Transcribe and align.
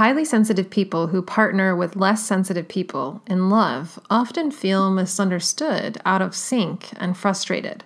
highly 0.00 0.24
sensitive 0.24 0.70
people 0.70 1.08
who 1.08 1.20
partner 1.20 1.76
with 1.76 1.94
less 1.94 2.24
sensitive 2.24 2.66
people 2.66 3.20
in 3.26 3.50
love 3.50 4.00
often 4.08 4.50
feel 4.50 4.90
misunderstood, 4.90 6.00
out 6.06 6.22
of 6.22 6.34
sync, 6.34 6.88
and 6.96 7.14
frustrated. 7.14 7.84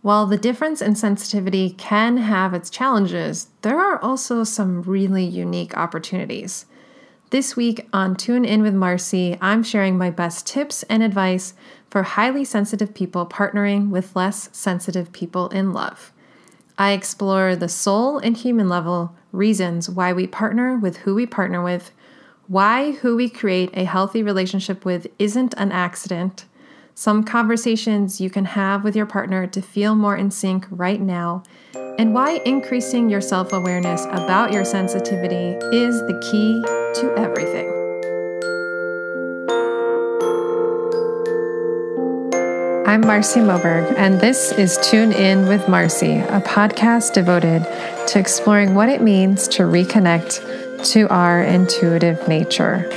While 0.00 0.24
the 0.24 0.38
difference 0.38 0.80
in 0.80 0.94
sensitivity 0.94 1.74
can 1.76 2.16
have 2.16 2.54
its 2.54 2.70
challenges, 2.70 3.48
there 3.60 3.78
are 3.78 3.98
also 3.98 4.44
some 4.44 4.80
really 4.80 5.26
unique 5.26 5.76
opportunities. 5.76 6.64
This 7.28 7.54
week 7.54 7.86
on 7.92 8.16
Tune 8.16 8.46
In 8.46 8.62
with 8.62 8.72
Marcy, 8.72 9.36
I'm 9.38 9.62
sharing 9.62 9.98
my 9.98 10.08
best 10.08 10.46
tips 10.46 10.84
and 10.84 11.02
advice 11.02 11.52
for 11.90 12.02
highly 12.02 12.46
sensitive 12.46 12.94
people 12.94 13.26
partnering 13.26 13.90
with 13.90 14.16
less 14.16 14.48
sensitive 14.52 15.12
people 15.12 15.50
in 15.50 15.74
love. 15.74 16.14
I 16.78 16.92
explore 16.92 17.56
the 17.56 17.68
soul 17.68 18.16
and 18.16 18.34
human 18.38 18.70
level 18.70 19.14
reasons 19.36 19.88
why 19.88 20.12
we 20.12 20.26
partner 20.26 20.76
with 20.76 20.98
who 20.98 21.14
we 21.14 21.26
partner 21.26 21.62
with, 21.62 21.92
why 22.48 22.92
who 22.92 23.16
we 23.16 23.28
create 23.28 23.70
a 23.74 23.84
healthy 23.84 24.22
relationship 24.22 24.84
with 24.84 25.06
isn't 25.18 25.54
an 25.54 25.72
accident, 25.72 26.46
some 26.94 27.22
conversations 27.22 28.20
you 28.20 28.30
can 28.30 28.46
have 28.46 28.82
with 28.82 28.96
your 28.96 29.06
partner 29.06 29.46
to 29.46 29.60
feel 29.60 29.94
more 29.94 30.16
in 30.16 30.30
sync 30.30 30.66
right 30.70 31.00
now, 31.00 31.42
and 31.98 32.14
why 32.14 32.40
increasing 32.44 33.10
your 33.10 33.20
self 33.20 33.52
awareness 33.52 34.04
about 34.06 34.52
your 34.52 34.64
sensitivity 34.64 35.56
is 35.76 36.00
the 36.00 36.18
key 36.30 36.62
to 37.00 37.14
everything. 37.18 37.75
I'm 42.86 43.00
Marcy 43.00 43.40
Moberg, 43.40 43.92
and 43.96 44.20
this 44.20 44.52
is 44.52 44.78
Tune 44.80 45.10
In 45.10 45.48
with 45.48 45.68
Marcy, 45.68 46.18
a 46.18 46.40
podcast 46.40 47.14
devoted 47.14 47.64
to 48.06 48.18
exploring 48.20 48.76
what 48.76 48.88
it 48.88 49.02
means 49.02 49.48
to 49.48 49.64
reconnect 49.64 50.92
to 50.92 51.08
our 51.08 51.42
intuitive 51.42 52.28
nature. 52.28 52.88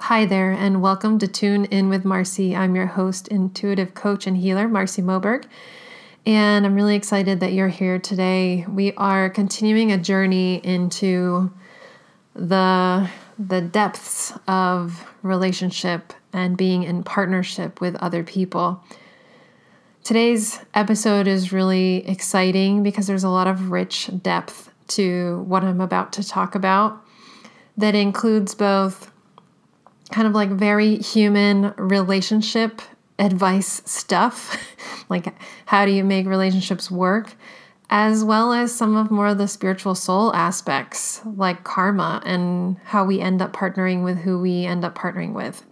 Hi 0.00 0.24
there, 0.24 0.52
and 0.52 0.80
welcome 0.80 1.18
to 1.18 1.28
Tune 1.28 1.66
In 1.66 1.90
with 1.90 2.06
Marcy. 2.06 2.56
I'm 2.56 2.74
your 2.74 2.86
host, 2.86 3.28
intuitive 3.28 3.92
coach, 3.92 4.26
and 4.26 4.38
healer, 4.38 4.68
Marcy 4.68 5.02
Moberg. 5.02 5.44
And 6.24 6.64
I'm 6.64 6.74
really 6.74 6.96
excited 6.96 7.40
that 7.40 7.52
you're 7.52 7.68
here 7.68 7.98
today. 7.98 8.64
We 8.66 8.94
are 8.94 9.28
continuing 9.28 9.92
a 9.92 9.98
journey 9.98 10.54
into 10.64 11.52
the 12.34 13.10
the 13.38 13.60
depths 13.60 14.32
of 14.48 15.12
relationship 15.22 16.12
and 16.32 16.56
being 16.56 16.82
in 16.82 17.02
partnership 17.02 17.80
with 17.80 17.96
other 17.96 18.22
people. 18.22 18.82
Today's 20.04 20.60
episode 20.74 21.26
is 21.26 21.52
really 21.52 22.08
exciting 22.08 22.82
because 22.82 23.06
there's 23.06 23.24
a 23.24 23.28
lot 23.28 23.46
of 23.46 23.70
rich 23.70 24.10
depth 24.22 24.70
to 24.88 25.42
what 25.46 25.64
I'm 25.64 25.80
about 25.80 26.12
to 26.14 26.26
talk 26.26 26.54
about 26.54 27.04
that 27.76 27.94
includes 27.94 28.54
both 28.54 29.10
kind 30.10 30.26
of 30.26 30.34
like 30.34 30.50
very 30.50 30.96
human 30.98 31.74
relationship 31.76 32.80
advice 33.18 33.82
stuff, 33.84 34.56
like 35.08 35.34
how 35.66 35.84
do 35.84 35.92
you 35.92 36.04
make 36.04 36.26
relationships 36.26 36.90
work, 36.90 37.34
as 37.88 38.24
well 38.24 38.52
as 38.52 38.74
some 38.74 38.96
of 38.96 39.10
more 39.10 39.28
of 39.28 39.38
the 39.38 39.46
spiritual 39.46 39.94
soul 39.94 40.34
aspects, 40.34 41.20
like 41.24 41.64
karma 41.64 42.20
and 42.24 42.76
how 42.84 43.04
we 43.04 43.20
end 43.20 43.40
up 43.40 43.52
partnering 43.52 44.02
with 44.02 44.18
who 44.18 44.40
we 44.40 44.64
end 44.64 44.84
up 44.84 44.96
partnering 44.96 45.32
with. 45.32 45.64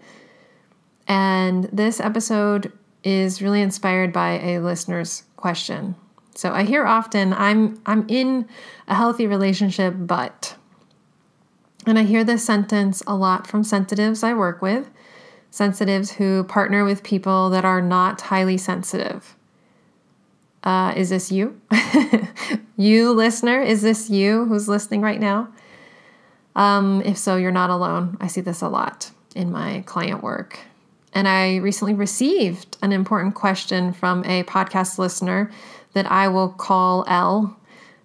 And 1.09 1.65
this 1.65 2.01
episode 2.01 2.73
is 3.03 3.43
really 3.43 3.61
inspired 3.61 4.13
by 4.13 4.39
a 4.39 4.61
listener's 4.61 5.25
question. 5.37 5.95
So 6.35 6.53
I 6.53 6.65
hear 6.65 6.87
often 6.87 7.33
I'm 7.33 7.81
I'm 7.87 8.07
in 8.09 8.49
a 8.89 8.95
healthy 8.95 9.27
relationship 9.27 9.95
but 9.97 10.57
and 11.87 11.99
I 11.99 12.05
hear 12.05 12.25
this 12.25 12.45
sentence 12.45 13.03
a 13.07 13.15
lot 13.15 13.47
from 13.47 13.63
sensitives 13.63 14.23
I 14.23 14.33
work 14.33 14.63
with, 14.63 14.89
sensitives 15.51 16.13
who 16.13 16.45
partner 16.45 16.85
with 16.85 17.03
people 17.03 17.51
that 17.51 17.65
are 17.65 17.83
not 17.83 18.23
highly 18.23 18.57
sensitive. 18.57 19.37
Uh, 20.65 20.95
is 20.97 21.11
this 21.11 21.31
you? 21.31 21.61
you, 22.77 23.13
listener, 23.13 23.61
is 23.61 23.83
this 23.83 24.09
you 24.09 24.47
who's 24.47 24.69
listening 24.69 25.03
right 25.03 25.21
now? 25.21 25.49
Um, 26.57 27.03
if 27.05 27.19
so, 27.19 27.37
you're 27.37 27.53
not 27.53 27.71
alone. 27.71 28.17
I 28.21 28.29
see 28.29 28.41
this 28.41 28.63
a 28.63 28.69
lot 28.69 29.11
in 29.37 29.53
my 29.53 29.83
client 29.87 30.23
work. 30.23 30.59
And 31.13 31.29
I 31.29 31.57
recently 31.57 31.95
received 31.95 32.77
an 32.83 32.93
important 32.93 33.35
question 33.35 33.93
from 33.93 34.25
a 34.25 34.43
podcast 34.45 34.99
listener 34.99 35.51
that 35.93 36.11
I 36.11 36.29
will 36.29 36.49
call 36.49 37.05
L 37.07 37.57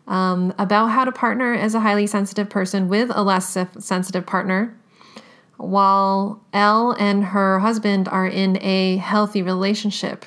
um, 0.08 0.53
about 0.58 0.88
how 0.88 1.06
to 1.06 1.12
partner 1.12 1.53
as 1.53 1.74
a 1.74 1.80
highly 1.80 2.08
sensitive 2.08 2.50
person 2.50 2.90
with 2.90 3.09
a 3.14 3.24
less 3.24 3.58
sensitive 3.80 4.26
partner. 4.26 4.76
While 5.58 6.41
L 6.53 6.91
and 7.00 7.24
her 7.26 7.59
husband 7.59 8.08
are 8.08 8.28
in 8.28 8.62
a 8.62 8.97
healthy 8.97 9.41
relationship, 9.41 10.26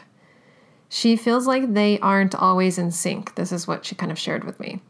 she 0.94 1.16
feels 1.16 1.47
like 1.47 1.72
they 1.72 1.98
aren't 2.00 2.34
always 2.34 2.76
in 2.76 2.91
sync. 2.91 3.34
This 3.34 3.50
is 3.50 3.66
what 3.66 3.86
she 3.86 3.94
kind 3.94 4.12
of 4.12 4.19
shared 4.19 4.44
with 4.44 4.60
me. 4.60 4.82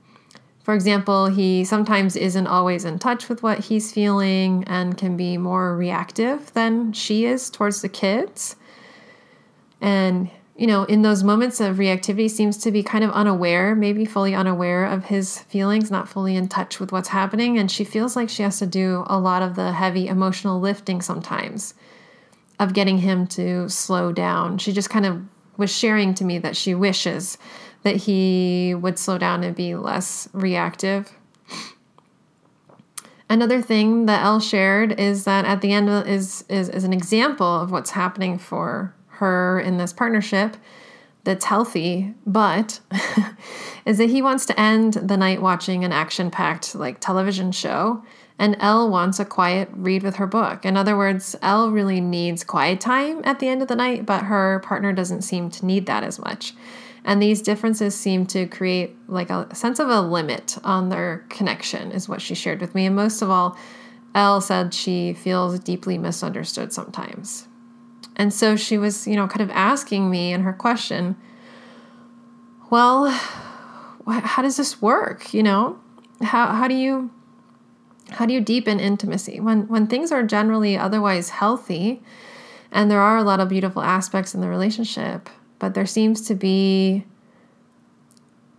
For 0.65 0.75
example, 0.75 1.27
he 1.27 1.63
sometimes 1.63 2.17
isn't 2.17 2.49
always 2.49 2.85
in 2.85 2.99
touch 2.99 3.29
with 3.29 3.45
what 3.45 3.61
he's 3.61 3.93
feeling 3.93 4.65
and 4.67 4.99
can 4.99 5.17
be 5.17 5.39
more 5.39 5.77
reactive 5.77 6.53
than 6.55 6.93
she 6.93 7.25
is 7.25 7.49
towards 7.51 7.83
the 7.83 7.89
kids. 7.89 8.57
And 9.81 10.29
you 10.57 10.67
know, 10.67 10.83
in 10.83 11.03
those 11.03 11.23
moments 11.23 11.61
of 11.61 11.77
reactivity, 11.77 12.29
seems 12.29 12.57
to 12.59 12.73
be 12.73 12.83
kind 12.83 13.05
of 13.05 13.12
unaware, 13.12 13.77
maybe 13.77 14.05
fully 14.05 14.35
unaware 14.35 14.85
of 14.85 15.05
his 15.05 15.39
feelings, 15.39 15.89
not 15.89 16.09
fully 16.09 16.35
in 16.35 16.49
touch 16.49 16.81
with 16.81 16.91
what's 16.91 17.09
happening. 17.11 17.59
And 17.59 17.71
she 17.71 17.85
feels 17.85 18.17
like 18.17 18.29
she 18.29 18.43
has 18.43 18.59
to 18.59 18.67
do 18.67 19.05
a 19.07 19.21
lot 19.21 19.43
of 19.43 19.55
the 19.55 19.71
heavy 19.71 20.09
emotional 20.09 20.59
lifting 20.59 21.01
sometimes 21.01 21.75
of 22.59 22.75
getting 22.75 22.99
him 22.99 23.29
to 23.29 23.69
slow 23.69 24.11
down. 24.11 24.59
She 24.59 24.73
just 24.73 24.91
kind 24.91 25.07
of 25.07 25.23
was 25.57 25.71
sharing 25.71 26.15
to 26.15 26.25
me 26.25 26.39
that 26.39 26.57
she 26.57 26.75
wishes 26.75 27.39
that 27.83 27.97
he 27.97 28.75
would 28.75 28.99
slow 28.99 29.19
down 29.19 29.43
and 29.43 29.57
be 29.57 29.75
less 29.75 30.29
reactive. 30.33 31.13
Another 33.29 33.62
thing 33.62 34.07
that 34.07 34.25
Elle 34.25 34.41
shared 34.41 35.01
is 35.01 35.25
that 35.25 35.45
at 35.45 35.62
the 35.62 35.73
end 35.73 35.89
is, 35.89 36.45
is, 36.49 36.69
is 36.69 36.85
an 36.85 36.93
example 36.93 37.61
of 37.61 37.71
what's 37.71 37.91
happening 37.91 38.39
for 38.39 38.95
her 39.09 39.59
in 39.61 39.79
this 39.79 39.93
partnership 39.93 40.57
that's 41.25 41.44
healthy, 41.44 42.15
but 42.27 42.81
is 43.87 43.99
that 43.99 44.10
he 44.10 44.22
wants 44.22 44.47
to 44.47 44.60
end 44.60 44.94
the 44.94 45.16
night 45.16 45.41
watching 45.41 45.84
an 45.84 45.93
action 45.93 46.31
packed 46.31 46.75
like 46.75 47.00
television 47.00 47.53
show. 47.53 48.03
And 48.38 48.56
Elle 48.59 48.91
wants 48.91 49.21
a 49.21 49.25
quiet 49.25 49.69
read 49.72 50.03
with 50.03 50.16
her 50.16 50.27
book. 50.27 50.65
In 50.65 50.77
other 50.77 50.97
words, 50.97 51.37
Elle 51.43 51.71
really 51.71 52.00
needs 52.00 52.43
quiet 52.43 52.81
time 52.81 53.21
at 53.25 53.38
the 53.38 53.49
end 53.49 53.62
of 53.62 53.69
the 53.69 53.77
night, 53.77 54.05
but 54.05 54.25
her 54.25 54.61
partner 54.61 54.93
doesn't 54.93 55.22
seem 55.22 55.49
to 55.50 55.66
need 55.66 55.87
that 55.87 56.03
as 56.03 56.19
much. 56.19 56.55
And 57.05 57.22
these 57.22 57.43
differences 57.43 57.94
seem 57.94 58.27
to 58.27 58.47
create 58.47 58.97
like 59.06 59.31
a 59.31 59.55
sense 59.55 59.78
of 59.78 59.88
a 59.88 60.00
limit 60.00 60.56
on 60.65 60.88
their 60.88 61.25
connection, 61.28 61.93
is 61.93 62.09
what 62.09 62.22
she 62.22 62.34
shared 62.34 62.61
with 62.61 62.75
me. 62.75 62.87
And 62.87 62.97
most 62.97 63.22
of 63.22 63.31
all, 63.31 63.56
Elle 64.15 64.41
said 64.41 64.75
she 64.75 65.15
feels 65.15 65.59
deeply 65.61 65.99
misunderstood 65.99 66.72
sometimes. 66.72 67.47
And 68.17 68.33
so 68.33 68.56
she 68.56 68.78
was, 68.78 69.06
you 69.06 69.17
know, 69.17 69.27
kind 69.27 69.41
of 69.41 69.50
asking 69.50 70.11
me 70.11 70.33
in 70.33 70.43
her 70.43 70.53
question, 70.53 71.17
well, 72.71 73.09
how 74.06 74.43
does 74.43 74.56
this 74.56 74.83
work? 74.83 75.33
You 75.33 75.43
know, 75.43 75.78
how, 76.23 76.53
how 76.53 76.69
do 76.69 76.75
you 76.75 77.11
how 78.11 78.27
do 78.27 78.34
you 78.34 78.41
deepen 78.41 78.78
intimacy? 78.78 79.41
When 79.41 79.69
when 79.69 79.87
things 79.87 80.12
are 80.12 80.23
generally 80.23 80.77
otherwise 80.77 81.31
healthy 81.31 82.03
and 82.71 82.91
there 82.91 83.00
are 83.00 83.17
a 83.17 83.23
lot 83.23 83.41
of 83.41 83.49
beautiful 83.49 83.83
aspects 83.83 84.34
in 84.34 84.41
the 84.41 84.49
relationship 84.49 85.29
but 85.59 85.75
there 85.75 85.87
seems 85.87 86.23
to 86.27 86.34
be 86.34 87.05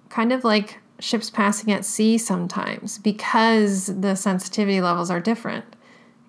kind 0.10 0.32
of 0.32 0.44
like 0.44 0.80
ships 1.00 1.30
passing 1.30 1.72
at 1.74 1.84
sea 1.84 2.18
sometimes 2.18 2.98
because 3.00 3.88
the 3.88 4.16
sensitivity 4.16 4.80
levels 4.80 5.12
are 5.12 5.20
different. 5.20 5.66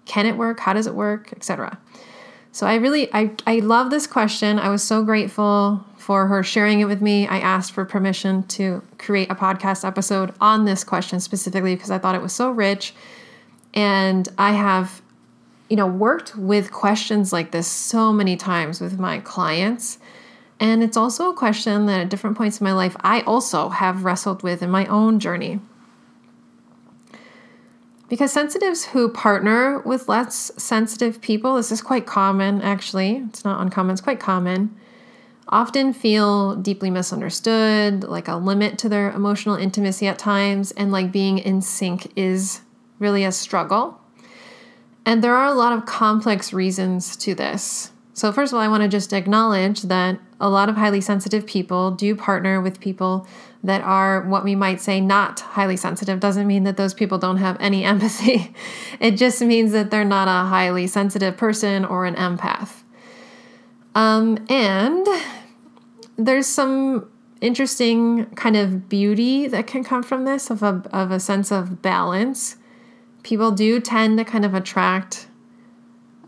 Can 0.05 0.27
it 0.27 0.37
work? 0.37 0.61
How 0.61 0.73
does 0.73 0.87
it 0.87 0.95
work? 0.95 1.33
Etc 1.33 1.79
so 2.55 2.69
I 2.69 2.77
really 2.77 3.13
I 3.13 3.33
I 3.49 3.59
love 3.59 3.91
this 3.91 4.07
question. 4.07 4.61
I 4.61 4.69
was 4.69 4.81
so 4.81 5.03
grateful 5.03 5.85
for 5.97 6.29
her 6.29 6.45
sharing 6.45 6.79
it 6.79 6.85
with 6.85 7.03
me. 7.03 7.27
I 7.27 7.41
asked 7.41 7.73
for 7.73 7.85
permission 7.85 8.45
to 8.45 8.81
create 8.97 9.29
a 9.29 9.35
podcast 9.35 9.85
episode 9.85 10.33
on 10.41 10.65
this 10.65 10.85
question 10.85 11.19
specifically 11.19 11.75
because 11.75 11.91
I 11.91 11.99
thought 11.99 12.15
it 12.15 12.23
was 12.23 12.33
so 12.33 12.53
rich. 12.53 12.95
And 13.75 14.29
I 14.39 14.53
have 14.53 15.03
you 15.69 15.75
know 15.75 15.89
worked 15.89 16.37
with 16.37 16.71
questions 16.71 17.33
like 17.33 17.51
this 17.51 17.67
so 17.67 18.13
many 18.13 18.37
times 18.37 18.81
with 18.81 19.01
my 19.01 19.19
clients. 19.19 19.99
And 20.61 20.85
it's 20.85 20.97
also 20.97 21.31
a 21.31 21.35
question 21.35 21.87
that 21.87 22.03
at 22.03 22.09
different 22.09 22.37
points 22.37 22.61
in 22.61 22.65
my 22.65 22.73
life 22.73 22.95
I 23.01 23.23
also 23.23 23.69
have 23.71 24.05
wrestled 24.05 24.45
with 24.45 24.63
in 24.63 24.71
my 24.71 24.87
own 24.87 25.19
journey. 25.19 25.59
Because 28.09 28.33
sensitives 28.33 28.85
who 28.85 29.09
partner 29.09 29.81
with 29.81 30.09
less 30.09 30.53
sensitive 30.57 31.21
people, 31.21 31.57
this 31.57 31.73
is 31.73 31.81
quite 31.81 32.07
common 32.07 32.61
actually, 32.61 33.25
it's 33.29 33.45
not 33.45 33.61
uncommon, 33.61 33.93
it's 33.93 34.03
quite 34.03 34.21
common, 34.21 34.77
often 35.49 35.93
feel 35.93 36.55
deeply 36.57 36.91
misunderstood, 36.91 38.05
like 38.05 38.29
a 38.29 38.37
limit 38.37 38.79
to 38.79 38.89
their 38.89 39.11
emotional 39.13 39.57
intimacy 39.57 40.07
at 40.07 40.19
times, 40.19 40.71
and 40.73 40.93
like 40.93 41.13
being 41.13 41.39
in 41.39 41.63
sync 41.63 42.13
is 42.17 42.61
really 42.99 43.25
a 43.25 43.33
struggle. 43.33 43.99
And 45.07 45.23
there 45.23 45.35
are 45.35 45.47
a 45.47 45.55
lot 45.55 45.73
of 45.73 45.87
complex 45.87 46.53
reasons 46.53 47.17
to 47.19 47.35
this. 47.35 47.91
So, 48.15 48.33
first 48.33 48.53
of 48.53 48.57
all, 48.57 48.63
I 48.63 48.69
want 48.69 48.83
to 48.83 48.89
just 48.89 49.13
acknowledge 49.13 49.83
that 49.83 50.19
a 50.41 50.49
lot 50.49 50.69
of 50.69 50.77
highly 50.77 51.01
sensitive 51.01 51.47
people 51.47 51.91
do 51.91 52.15
partner 52.15 52.61
with 52.61 52.81
people 52.81 53.27
that 53.65 53.81
are 53.81 54.21
what 54.21 54.45
we 54.45 54.55
might 54.55 54.81
say 54.81 55.01
not 55.01 55.41
highly 55.41 55.77
sensitive. 55.77 56.21
Doesn't 56.21 56.47
mean 56.47 56.65
that 56.65 56.77
those 56.77 56.93
people 56.93 57.19
don't 57.19 57.39
have 57.39 57.57
any 57.59 57.83
empathy. 57.95 58.55
it 59.01 59.13
just 59.13 59.41
means 59.41 59.73
that 59.73 59.91
they're 59.91 60.05
not 60.05 60.29
a 60.29 60.49
highly 60.49 60.87
sensitive 60.87 61.37
person 61.37 61.85
or 61.85 62.05
an 62.05 62.15
empath. 62.15 62.83
Um, 63.95 64.45
and 64.49 65.07
there's 66.17 66.47
some 66.47 67.11
interesting 67.41 68.27
kind 68.35 68.57
of 68.57 68.89
beauty 68.89 69.47
that 69.47 69.67
can 69.67 69.83
come 69.83 70.03
from 70.03 70.25
this 70.25 70.51
of 70.51 70.63
a, 70.63 70.83
of 70.93 71.11
a 71.11 71.19
sense 71.19 71.51
of 71.51 71.81
balance. 71.81 72.57
People 73.23 73.51
do 73.51 73.81
tend 73.81 74.19
to 74.19 74.25
kind 74.25 74.45
of 74.45 74.55
attract 74.55 75.29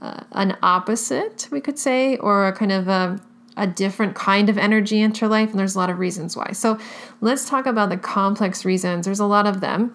uh, 0.00 0.24
an 0.32 0.56
opposite, 0.62 1.48
we 1.50 1.60
could 1.60 1.78
say, 1.78 2.16
or 2.18 2.46
a 2.46 2.52
kind 2.52 2.72
of 2.72 2.88
a, 2.88 3.20
a 3.56 3.66
different 3.66 4.14
kind 4.14 4.48
of 4.48 4.58
energy 4.58 5.00
into 5.00 5.28
life. 5.28 5.50
And 5.50 5.58
there's 5.58 5.74
a 5.74 5.78
lot 5.78 5.90
of 5.90 5.98
reasons 5.98 6.36
why. 6.36 6.52
So 6.52 6.78
let's 7.20 7.48
talk 7.48 7.66
about 7.66 7.88
the 7.88 7.96
complex 7.96 8.64
reasons. 8.64 9.06
There's 9.06 9.20
a 9.20 9.26
lot 9.26 9.46
of 9.46 9.60
them. 9.60 9.94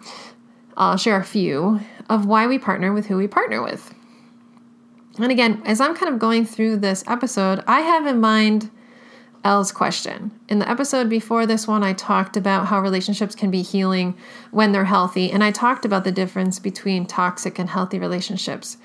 I'll 0.77 0.97
share 0.97 1.17
a 1.17 1.23
few 1.23 1.79
of 2.09 2.25
why 2.25 2.47
we 2.47 2.57
partner 2.57 2.93
with 2.93 3.05
who 3.07 3.17
we 3.17 3.27
partner 3.27 3.61
with. 3.61 3.93
And 5.17 5.31
again, 5.31 5.61
as 5.65 5.81
I'm 5.81 5.95
kind 5.95 6.11
of 6.11 6.19
going 6.19 6.45
through 6.45 6.77
this 6.77 7.03
episode, 7.07 7.63
I 7.67 7.81
have 7.81 8.07
in 8.07 8.21
mind 8.21 8.71
Elle's 9.43 9.71
question. 9.71 10.31
In 10.47 10.59
the 10.59 10.69
episode 10.69 11.09
before 11.09 11.45
this 11.45 11.67
one, 11.67 11.83
I 11.83 11.93
talked 11.93 12.37
about 12.37 12.67
how 12.67 12.79
relationships 12.79 13.35
can 13.35 13.51
be 13.51 13.61
healing 13.61 14.15
when 14.51 14.71
they're 14.71 14.85
healthy, 14.85 15.31
and 15.31 15.43
I 15.43 15.51
talked 15.51 15.83
about 15.83 16.03
the 16.03 16.11
difference 16.11 16.59
between 16.59 17.05
toxic 17.05 17.57
and 17.57 17.69
healthy 17.69 17.97
relationships. 17.97 18.77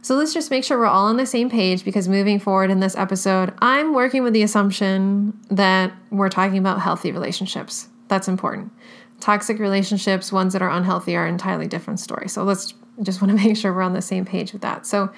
So 0.00 0.14
let's 0.14 0.32
just 0.32 0.50
make 0.50 0.64
sure 0.64 0.78
we're 0.78 0.86
all 0.86 1.06
on 1.06 1.16
the 1.16 1.26
same 1.26 1.50
page 1.50 1.84
because 1.84 2.08
moving 2.08 2.38
forward 2.38 2.70
in 2.70 2.80
this 2.80 2.96
episode, 2.96 3.52
I'm 3.58 3.94
working 3.94 4.22
with 4.22 4.32
the 4.32 4.42
assumption 4.42 5.38
that 5.50 5.92
we're 6.10 6.28
talking 6.28 6.58
about 6.58 6.80
healthy 6.80 7.12
relationships. 7.12 7.88
That's 8.06 8.28
important. 8.28 8.72
Toxic 9.20 9.58
relationships, 9.58 10.32
ones 10.32 10.52
that 10.52 10.62
are 10.62 10.70
unhealthy, 10.70 11.16
are 11.16 11.26
entirely 11.26 11.66
different 11.66 12.00
story. 12.00 12.28
So 12.28 12.44
let's 12.44 12.74
just 13.02 13.20
want 13.20 13.36
to 13.36 13.44
make 13.44 13.56
sure 13.56 13.72
we're 13.72 13.82
on 13.82 13.92
the 13.92 14.02
same 14.02 14.24
page 14.24 14.52
with 14.52 14.62
that. 14.62 14.86
So 14.86 15.10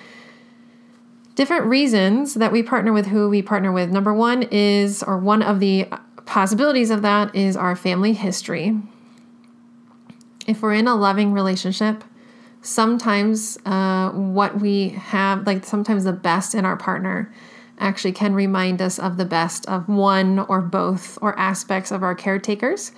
different 1.34 1.66
reasons 1.66 2.34
that 2.34 2.52
we 2.52 2.62
partner 2.62 2.92
with 2.92 3.06
who 3.06 3.28
we 3.28 3.42
partner 3.42 3.72
with. 3.72 3.90
Number 3.90 4.14
one 4.14 4.44
is, 4.44 5.02
or 5.02 5.18
one 5.18 5.42
of 5.42 5.60
the 5.60 5.88
possibilities 6.26 6.90
of 6.90 7.02
that 7.02 7.34
is 7.34 7.56
our 7.56 7.76
family 7.76 8.12
history. 8.12 8.76
If 10.46 10.62
we're 10.62 10.74
in 10.74 10.88
a 10.88 10.94
loving 10.94 11.32
relationship, 11.32 12.02
sometimes 12.62 13.58
uh, 13.66 14.10
what 14.10 14.60
we 14.60 14.90
have, 14.90 15.46
like 15.46 15.64
sometimes 15.64 16.04
the 16.04 16.12
best 16.12 16.54
in 16.54 16.64
our 16.64 16.76
partner, 16.76 17.32
actually 17.78 18.12
can 18.12 18.34
remind 18.34 18.82
us 18.82 18.98
of 18.98 19.16
the 19.16 19.24
best 19.24 19.66
of 19.66 19.88
one 19.88 20.38
or 20.38 20.60
both 20.60 21.18
or 21.22 21.38
aspects 21.38 21.90
of 21.90 22.02
our 22.02 22.14
caretakers. 22.14 22.92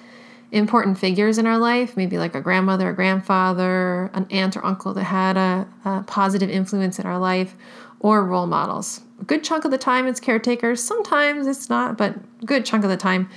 Important 0.51 0.99
figures 0.99 1.39
in 1.39 1.47
our 1.47 1.57
life, 1.57 1.97
maybe 1.97 2.19
like 2.19 2.35
a 2.35 2.41
grandmother, 2.41 2.91
a 2.91 2.95
grandfather, 2.95 4.11
an 4.13 4.27
aunt 4.31 4.57
or 4.57 4.65
uncle 4.67 4.93
that 4.95 5.05
had 5.05 5.37
a, 5.37 5.67
a 5.85 6.03
positive 6.03 6.51
influence 6.51 6.99
in 6.99 7.07
our 7.07 7.19
life, 7.19 7.55
or 8.01 8.25
role 8.25 8.47
models. 8.47 9.01
A 9.21 9.25
good 9.25 9.45
chunk 9.45 9.65
of 9.65 9.71
the 9.71 9.79
time 9.79 10.07
it's 10.07 10.21
caretakers, 10.21 10.83
sometimes 10.83 11.47
it's 11.47 11.71
not, 11.71 11.97
but 11.97 12.17
good 12.45 12.67
chunk 12.67 12.85
of 12.85 12.91
the 12.91 12.97
time 12.97 13.31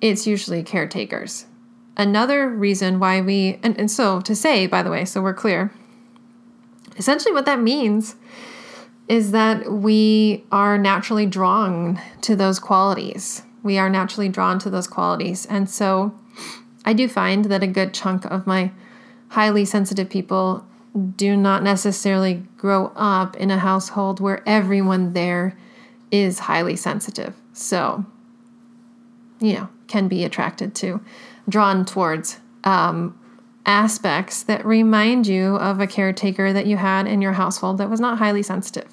it's 0.00 0.26
usually 0.26 0.62
caretakers. 0.62 1.46
Another 1.98 2.48
reason 2.48 3.00
why 3.00 3.20
we, 3.20 3.58
and, 3.62 3.76
and 3.76 3.90
so 3.90 4.20
to 4.20 4.34
say, 4.34 4.68
by 4.68 4.84
the 4.84 4.90
way, 4.90 5.04
so 5.04 5.20
we're 5.20 5.34
clear, 5.34 5.72
essentially 6.96 7.34
what 7.34 7.44
that 7.46 7.60
means 7.60 8.14
is 9.08 9.32
that 9.32 9.72
we 9.72 10.44
are 10.52 10.78
naturally 10.78 11.26
drawn 11.26 12.00
to 12.20 12.36
those 12.36 12.60
qualities. 12.60 13.42
We 13.62 13.78
are 13.78 13.90
naturally 13.90 14.28
drawn 14.28 14.58
to 14.60 14.70
those 14.70 14.86
qualities. 14.86 15.44
And 15.46 15.68
so 15.68 16.16
I 16.84 16.92
do 16.92 17.08
find 17.08 17.46
that 17.46 17.62
a 17.62 17.66
good 17.66 17.92
chunk 17.92 18.24
of 18.26 18.46
my 18.46 18.70
highly 19.30 19.64
sensitive 19.64 20.08
people 20.08 20.64
do 21.16 21.36
not 21.36 21.62
necessarily 21.62 22.44
grow 22.56 22.92
up 22.96 23.36
in 23.36 23.50
a 23.50 23.58
household 23.58 24.20
where 24.20 24.42
everyone 24.46 25.14
there 25.14 25.56
is 26.10 26.40
highly 26.40 26.76
sensitive. 26.76 27.34
So, 27.52 28.04
you 29.40 29.54
know, 29.54 29.68
can 29.86 30.08
be 30.08 30.24
attracted 30.24 30.74
to, 30.76 31.00
drawn 31.48 31.84
towards 31.84 32.38
um, 32.64 33.18
aspects 33.66 34.42
that 34.44 34.64
remind 34.64 35.26
you 35.26 35.56
of 35.56 35.80
a 35.80 35.86
caretaker 35.86 36.52
that 36.52 36.66
you 36.66 36.76
had 36.76 37.06
in 37.06 37.20
your 37.22 37.32
household 37.32 37.78
that 37.78 37.90
was 37.90 38.00
not 38.00 38.18
highly 38.18 38.42
sensitive. 38.42 38.88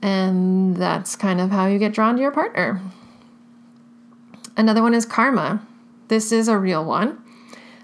And 0.00 0.76
that's 0.76 1.16
kind 1.16 1.40
of 1.40 1.50
how 1.50 1.66
you 1.66 1.78
get 1.78 1.92
drawn 1.92 2.16
to 2.16 2.22
your 2.22 2.30
partner. 2.30 2.80
Another 4.56 4.82
one 4.82 4.94
is 4.94 5.06
karma. 5.06 5.66
This 6.08 6.32
is 6.32 6.48
a 6.48 6.58
real 6.58 6.84
one. 6.84 7.22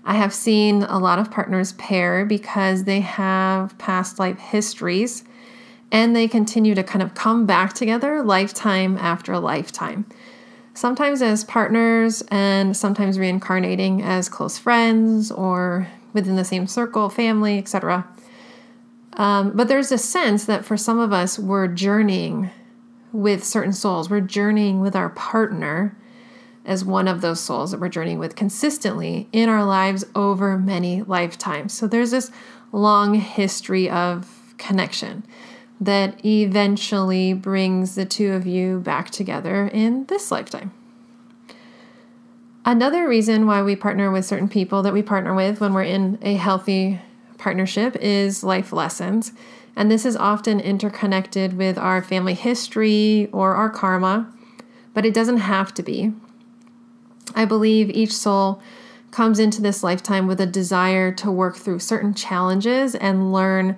I 0.05 0.15
have 0.15 0.35
seen 0.35 0.83
a 0.83 0.99
lot 0.99 1.19
of 1.19 1.31
partners 1.31 1.73
pair 1.75 2.27
because 2.27 2.85
they 2.85 3.01
have 3.01 3.77
past 3.79 4.19
life 4.19 4.39
histories 4.39 5.25
and 5.91 6.15
they 6.15 6.29
continue 6.29 6.75
to 6.75 6.83
kind 6.83 7.03
of 7.03 7.15
come 7.15 7.47
back 7.47 7.73
together 7.73 8.23
lifetime 8.23 8.99
after 8.99 9.39
lifetime. 9.39 10.05
Sometimes 10.75 11.23
as 11.23 11.45
partners 11.45 12.23
and 12.31 12.77
sometimes 12.77 13.19
reincarnating 13.19 14.03
as 14.03 14.29
close 14.29 14.59
friends 14.59 15.31
or 15.31 15.89
within 16.13 16.37
the 16.37 16.45
same 16.45 16.67
circle, 16.67 17.09
family, 17.09 17.59
etc. 17.59 18.07
Um, 19.15 19.53
but 19.57 19.69
there's 19.69 19.93
a 19.93 19.99
sense 19.99 20.47
that 20.47 20.65
for 20.65 20.77
some 20.77 20.99
of 20.99 21.13
us, 21.13 21.39
we're 21.39 21.69
journeying 21.69 22.51
with 23.13 23.45
certain 23.45 23.73
souls. 23.73 24.11
We're 24.11 24.21
journeying 24.21 24.81
with 24.81 24.97
our 24.97 25.11
partner 25.11 25.97
as 26.65 26.85
one 26.85 27.07
of 27.07 27.21
those 27.21 27.41
souls 27.41 27.71
that 27.71 27.81
we're 27.81 27.89
journeying 27.89 28.19
with 28.19 28.35
consistently 28.35 29.29
in 29.33 29.49
our 29.49 29.65
lives 29.65 30.05
over 30.15 30.59
many 30.59 31.03
lifetimes. 31.03 31.73
So 31.73 31.87
there's 31.87 32.11
this 32.11 32.31
long 32.73 33.15
history 33.15 33.89
of 33.89 34.55
connection 34.59 35.25
that 35.81 36.25
eventually 36.25 37.33
brings 37.33 37.95
the 37.95 38.05
two 38.05 38.33
of 38.33 38.47
you 38.47 38.81
back 38.81 39.11
together 39.11 39.69
in 39.69 40.05
this 40.07 40.31
lifetime. 40.31 40.73
Another 42.65 43.07
reason 43.07 43.47
why 43.47 43.63
we 43.63 43.77
partner 43.77 44.11
with 44.11 44.25
certain 44.25 44.49
people 44.49 44.83
that 44.83 44.95
we 44.95 45.03
partner 45.03 45.35
with 45.35 45.61
when 45.61 45.75
we're 45.75 45.83
in 45.83 46.19
a 46.23 46.35
healthy 46.35 47.01
partnership 47.37 47.95
is 47.97 48.43
life 48.43 48.73
lessons. 48.73 49.33
And 49.77 49.91
this 49.91 50.07
is 50.07 50.17
often 50.17 50.61
interconnected 50.61 51.59
with 51.59 51.77
our 51.77 52.03
family 52.03 52.35
history 52.35 53.29
or 53.33 53.55
our 53.55 53.69
karma, 53.69 54.33
but 54.95 55.05
it 55.05 55.13
doesn't 55.13 55.39
have 55.39 55.75
to 55.75 55.83
be. 55.83 56.13
I 57.35 57.45
believe 57.45 57.91
each 57.91 58.13
soul 58.13 58.63
comes 59.11 59.39
into 59.39 59.61
this 59.61 59.83
lifetime 59.83 60.27
with 60.27 60.41
a 60.41 60.47
desire 60.47 61.13
to 61.13 61.31
work 61.31 61.57
through 61.57 61.81
certain 61.81 62.15
challenges 62.15 62.95
and 62.95 63.33
learn 63.33 63.77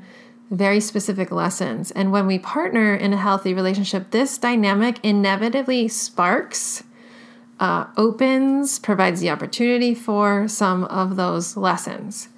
very 0.50 0.81
specific 0.81 1.31
lessons. 1.31 1.91
And 1.91 2.12
when 2.12 2.26
we 2.26 2.38
partner 2.38 2.95
in 2.95 3.12
a 3.12 3.17
healthy 3.17 3.53
relationship, 3.55 4.11
this 4.11 4.38
dynamic 4.38 4.99
inevitably 5.03 5.88
sparks, 5.88 6.85
uh, 7.59 7.87
opens, 7.97 8.79
provides 8.79 9.21
the 9.21 9.31
opportunity 9.31 9.95
for 9.95 10.47
some 10.47 10.85
of 10.85 11.17
those 11.17 11.57
lessons. 11.57 12.29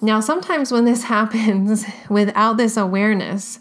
Now, 0.00 0.20
sometimes 0.20 0.70
when 0.70 0.84
this 0.84 1.04
happens 1.14 1.86
without 2.08 2.56
this 2.56 2.76
awareness, 2.76 3.60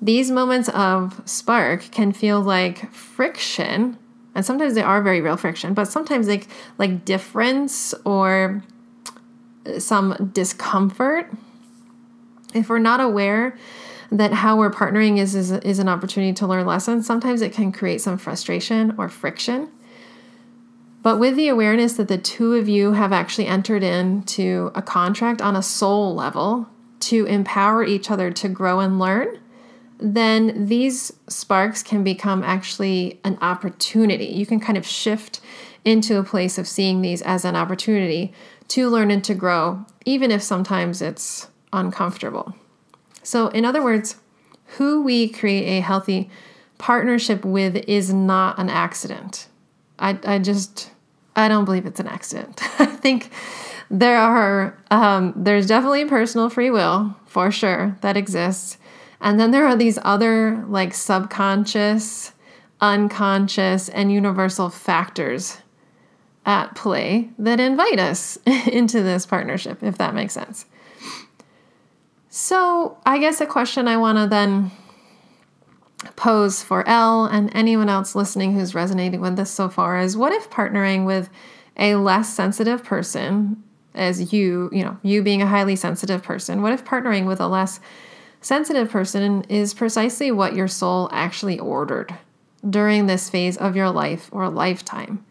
these 0.00 0.30
moments 0.30 0.68
of 0.70 1.22
spark 1.24 1.90
can 1.90 2.12
feel 2.12 2.40
like 2.40 2.92
friction 2.92 3.98
and 4.34 4.46
sometimes 4.46 4.74
they 4.74 4.82
are 4.82 5.02
very 5.02 5.20
real 5.20 5.36
friction 5.36 5.74
but 5.74 5.86
sometimes 5.86 6.28
like 6.28 6.46
like 6.78 7.04
difference 7.04 7.92
or 8.04 8.62
some 9.78 10.30
discomfort 10.32 11.28
if 12.58 12.68
we're 12.68 12.78
not 12.78 13.00
aware 13.00 13.56
that 14.10 14.32
how 14.32 14.56
we're 14.56 14.70
partnering 14.70 15.18
is, 15.18 15.34
is 15.34 15.50
is 15.50 15.78
an 15.78 15.88
opportunity 15.88 16.32
to 16.32 16.46
learn 16.46 16.66
lessons 16.66 17.06
sometimes 17.06 17.42
it 17.42 17.52
can 17.52 17.72
create 17.72 18.00
some 18.00 18.18
frustration 18.18 18.94
or 18.98 19.08
friction 19.08 19.70
but 21.02 21.18
with 21.18 21.36
the 21.36 21.48
awareness 21.48 21.94
that 21.94 22.08
the 22.08 22.18
two 22.18 22.54
of 22.54 22.68
you 22.68 22.92
have 22.92 23.12
actually 23.12 23.46
entered 23.46 23.82
into 23.82 24.70
a 24.74 24.82
contract 24.82 25.40
on 25.40 25.56
a 25.56 25.62
soul 25.62 26.14
level 26.14 26.68
to 27.00 27.24
empower 27.26 27.84
each 27.84 28.10
other 28.10 28.30
to 28.30 28.48
grow 28.48 28.80
and 28.80 28.98
learn 28.98 29.38
then 29.98 30.66
these 30.66 31.12
sparks 31.28 31.82
can 31.82 32.04
become 32.04 32.42
actually 32.44 33.20
an 33.24 33.36
opportunity. 33.40 34.26
You 34.26 34.46
can 34.46 34.60
kind 34.60 34.78
of 34.78 34.86
shift 34.86 35.40
into 35.84 36.18
a 36.18 36.24
place 36.24 36.58
of 36.58 36.68
seeing 36.68 37.02
these 37.02 37.22
as 37.22 37.44
an 37.44 37.56
opportunity 37.56 38.32
to 38.68 38.88
learn 38.88 39.10
and 39.10 39.24
to 39.24 39.34
grow, 39.34 39.84
even 40.04 40.30
if 40.30 40.42
sometimes 40.42 41.02
it's 41.02 41.48
uncomfortable. 41.72 42.54
So, 43.22 43.48
in 43.48 43.64
other 43.64 43.82
words, 43.82 44.16
who 44.76 45.02
we 45.02 45.28
create 45.28 45.78
a 45.78 45.80
healthy 45.80 46.30
partnership 46.78 47.44
with 47.44 47.76
is 47.88 48.12
not 48.12 48.58
an 48.58 48.68
accident. 48.68 49.48
I, 49.98 50.18
I 50.24 50.38
just, 50.38 50.90
I 51.34 51.48
don't 51.48 51.64
believe 51.64 51.86
it's 51.86 52.00
an 52.00 52.06
accident. 52.06 52.60
I 52.80 52.86
think 52.86 53.30
there 53.90 54.18
are, 54.18 54.78
um, 54.90 55.32
there's 55.36 55.66
definitely 55.66 56.04
personal 56.04 56.50
free 56.50 56.70
will 56.70 57.16
for 57.26 57.50
sure 57.50 57.96
that 58.02 58.16
exists. 58.16 58.78
And 59.20 59.40
then 59.40 59.50
there 59.50 59.66
are 59.66 59.76
these 59.76 59.98
other 60.02 60.64
like 60.68 60.94
subconscious, 60.94 62.32
unconscious, 62.80 63.88
and 63.88 64.12
universal 64.12 64.70
factors 64.70 65.58
at 66.46 66.74
play 66.74 67.28
that 67.38 67.60
invite 67.60 67.98
us 67.98 68.38
into 68.46 69.02
this 69.02 69.26
partnership, 69.26 69.82
if 69.82 69.98
that 69.98 70.14
makes 70.14 70.34
sense. 70.34 70.66
So, 72.40 72.96
I 73.04 73.18
guess 73.18 73.40
a 73.40 73.46
question 73.46 73.88
I 73.88 73.96
want 73.96 74.16
to 74.16 74.28
then 74.28 74.70
pose 76.14 76.62
for 76.62 76.86
Elle 76.88 77.24
and 77.24 77.50
anyone 77.52 77.88
else 77.88 78.14
listening 78.14 78.54
who's 78.54 78.76
resonating 78.76 79.20
with 79.20 79.34
this 79.34 79.50
so 79.50 79.68
far 79.68 79.98
is 79.98 80.16
what 80.16 80.32
if 80.32 80.48
partnering 80.48 81.04
with 81.04 81.30
a 81.76 81.96
less 81.96 82.32
sensitive 82.32 82.84
person 82.84 83.60
as 83.92 84.32
you, 84.32 84.70
you 84.72 84.84
know, 84.84 84.96
you 85.02 85.20
being 85.20 85.42
a 85.42 85.48
highly 85.48 85.74
sensitive 85.74 86.22
person, 86.22 86.62
what 86.62 86.72
if 86.72 86.84
partnering 86.84 87.26
with 87.26 87.40
a 87.40 87.48
less 87.48 87.80
sensitive 88.40 88.88
person 88.88 89.42
is 89.48 89.74
precisely 89.74 90.30
what 90.30 90.54
your 90.54 90.68
soul 90.68 91.08
actually 91.10 91.58
ordered 91.58 92.14
during 92.70 93.06
this 93.06 93.28
phase 93.28 93.56
of 93.56 93.74
your 93.74 93.90
life 93.90 94.28
or 94.30 94.48
lifetime? 94.48 95.26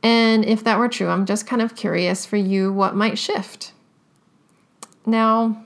And 0.00 0.44
if 0.44 0.62
that 0.62 0.78
were 0.78 0.88
true, 0.88 1.08
I'm 1.08 1.26
just 1.26 1.44
kind 1.44 1.60
of 1.60 1.74
curious 1.74 2.24
for 2.24 2.36
you 2.36 2.72
what 2.72 2.94
might 2.94 3.18
shift. 3.18 3.72
Now, 5.04 5.65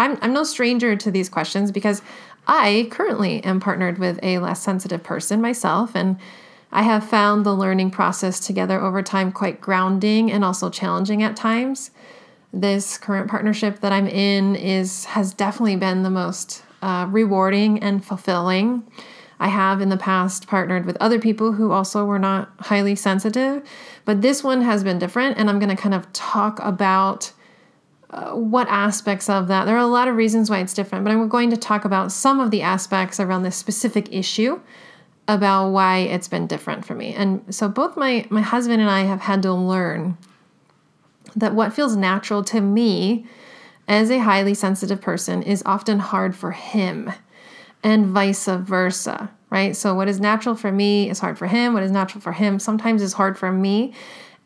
I'm, 0.00 0.18
I'm 0.22 0.32
no 0.32 0.44
stranger 0.44 0.96
to 0.96 1.10
these 1.10 1.28
questions 1.28 1.70
because 1.70 2.00
I 2.46 2.88
currently 2.90 3.44
am 3.44 3.60
partnered 3.60 3.98
with 3.98 4.18
a 4.22 4.38
less 4.38 4.62
sensitive 4.62 5.02
person 5.02 5.42
myself, 5.42 5.94
and 5.94 6.18
I 6.72 6.82
have 6.84 7.04
found 7.06 7.44
the 7.44 7.54
learning 7.54 7.90
process 7.90 8.40
together 8.40 8.80
over 8.80 9.02
time 9.02 9.30
quite 9.30 9.60
grounding 9.60 10.32
and 10.32 10.42
also 10.42 10.70
challenging 10.70 11.22
at 11.22 11.36
times. 11.36 11.90
This 12.50 12.96
current 12.96 13.28
partnership 13.28 13.80
that 13.80 13.92
I'm 13.92 14.06
in 14.08 14.56
is 14.56 15.04
has 15.04 15.34
definitely 15.34 15.76
been 15.76 16.02
the 16.02 16.10
most 16.10 16.62
uh, 16.80 17.06
rewarding 17.10 17.82
and 17.82 18.02
fulfilling. 18.02 18.90
I 19.38 19.48
have 19.48 19.82
in 19.82 19.90
the 19.90 19.96
past 19.98 20.46
partnered 20.46 20.86
with 20.86 20.96
other 20.98 21.18
people 21.18 21.52
who 21.52 21.72
also 21.72 22.06
were 22.06 22.18
not 22.18 22.50
highly 22.58 22.94
sensitive, 22.94 23.62
but 24.06 24.22
this 24.22 24.42
one 24.42 24.62
has 24.62 24.82
been 24.82 24.98
different, 24.98 25.36
and 25.36 25.50
I'm 25.50 25.58
going 25.58 25.76
to 25.76 25.80
kind 25.80 25.94
of 25.94 26.10
talk 26.14 26.58
about 26.62 27.32
what 28.32 28.66
aspects 28.68 29.28
of 29.28 29.48
that. 29.48 29.64
There 29.66 29.76
are 29.76 29.78
a 29.78 29.86
lot 29.86 30.08
of 30.08 30.16
reasons 30.16 30.50
why 30.50 30.58
it's 30.58 30.74
different, 30.74 31.04
but 31.04 31.12
I'm 31.12 31.28
going 31.28 31.50
to 31.50 31.56
talk 31.56 31.84
about 31.84 32.10
some 32.12 32.40
of 32.40 32.50
the 32.50 32.62
aspects 32.62 33.20
around 33.20 33.42
this 33.42 33.56
specific 33.56 34.12
issue 34.12 34.60
about 35.28 35.70
why 35.70 35.98
it's 35.98 36.26
been 36.26 36.46
different 36.48 36.84
for 36.84 36.94
me. 36.94 37.14
And 37.14 37.54
so 37.54 37.68
both 37.68 37.96
my 37.96 38.26
my 38.30 38.40
husband 38.40 38.80
and 38.80 38.90
I 38.90 39.02
have 39.02 39.20
had 39.20 39.42
to 39.42 39.52
learn 39.52 40.18
that 41.36 41.54
what 41.54 41.72
feels 41.72 41.94
natural 41.94 42.42
to 42.44 42.60
me 42.60 43.26
as 43.86 44.10
a 44.10 44.18
highly 44.18 44.54
sensitive 44.54 45.00
person 45.00 45.42
is 45.42 45.62
often 45.64 46.00
hard 46.00 46.34
for 46.34 46.50
him 46.50 47.12
and 47.82 48.06
vice 48.06 48.46
versa, 48.46 49.30
right? 49.50 49.76
So 49.76 49.94
what 49.94 50.08
is 50.08 50.18
natural 50.20 50.54
for 50.54 50.72
me 50.72 51.08
is 51.08 51.20
hard 51.20 51.38
for 51.38 51.46
him, 51.46 51.74
what 51.74 51.82
is 51.82 51.90
natural 51.90 52.20
for 52.20 52.32
him 52.32 52.58
sometimes 52.58 53.02
is 53.02 53.12
hard 53.12 53.38
for 53.38 53.52
me. 53.52 53.94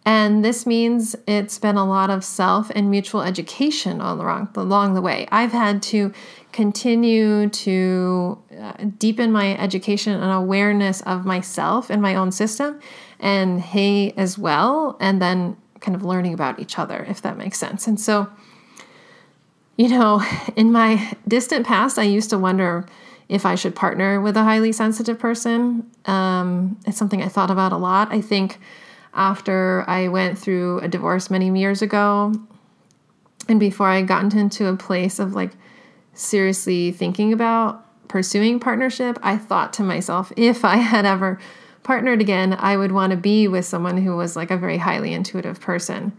And 0.07 0.45
this 0.45 0.67
means 0.67 1.17
it's 1.27 1.59
been 1.59 1.77
a 1.77 1.85
lot 1.87 2.11
of 2.11 2.25
self 2.25 2.71
and 2.75 2.91
mutual 2.91 3.23
education 3.23 4.01
along, 4.01 4.51
along 4.55 4.95
the 4.95 5.01
way. 5.01 5.27
I've 5.33 5.53
had 5.53 5.83
to 5.85 6.13
continue 6.53 7.49
to 7.49 8.39
uh, 8.61 8.73
deepen 8.99 9.33
my 9.33 9.57
education 9.59 10.13
and 10.13 10.31
awareness 10.31 11.01
of 11.03 11.25
myself 11.25 11.89
and 11.89 12.03
my 12.03 12.15
own 12.15 12.33
system, 12.33 12.79
and 13.19 13.63
he 13.63 14.13
as 14.17 14.37
well, 14.37 14.97
and 15.01 15.23
then 15.23 15.57
kind 15.81 15.95
of 15.95 16.05
learning 16.05 16.35
about 16.35 16.61
each 16.61 16.79
other, 16.79 17.05
if 17.09 17.23
that 17.23 17.39
makes 17.39 17.59
sense. 17.59 17.87
And 17.87 17.99
so, 17.99 18.29
you 19.77 19.89
know, 19.89 20.23
in 20.57 20.71
my 20.71 21.13
distant 21.27 21.67
past, 21.67 21.99
I 21.99 22.05
used 22.05 22.31
to 22.31 22.39
wonder 22.39 22.87
if 23.29 23.47
I 23.47 23.55
should 23.55 23.75
partner 23.75 24.21
with 24.21 24.37
a 24.37 24.45
highly 24.45 24.71
sensitive 24.71 25.19
person. 25.19 25.91
Um, 26.05 26.79
it's 26.87 26.99
something 26.99 27.23
I 27.23 27.29
thought 27.29 27.51
about 27.51 27.73
a 27.73 27.79
lot. 27.79 28.13
I 28.13 28.21
think 28.21 28.61
after 29.15 29.85
I 29.87 30.09
went 30.09 30.39
through 30.39 30.81
a 30.81 30.89
divorce 30.89 31.31
many 31.31 31.57
years 31.59 31.83
ago. 31.83 32.33
And 33.49 33.61
before 33.61 33.89
I 33.89 34.03
got 34.03 34.33
into 34.33 34.67
a 34.67 34.77
place 34.77 35.19
of 35.19 35.35
like 35.35 35.53
seriously 36.15 36.93
thinking 36.93 37.33
about 37.33 37.85
pursuing 38.09 38.61
partnership, 38.61 39.19
I 39.23 39.37
thought 39.37 39.73
to 39.75 39.83
myself, 39.83 40.33
if 40.37 40.65
I 40.65 40.77
had 40.77 41.05
ever 41.05 41.39
partnered 41.83 42.21
again, 42.21 42.57
I 42.59 42.77
would 42.77 42.93
want 42.93 43.11
to 43.11 43.17
be 43.17 43.47
with 43.49 43.65
someone 43.65 43.99
who 43.99 44.17
was 44.17 44.37
like 44.37 44.51
a 44.51 44.57
very 44.57 44.79
highly 44.79 45.13
intuitive 45.13 45.61
person. 45.61 46.17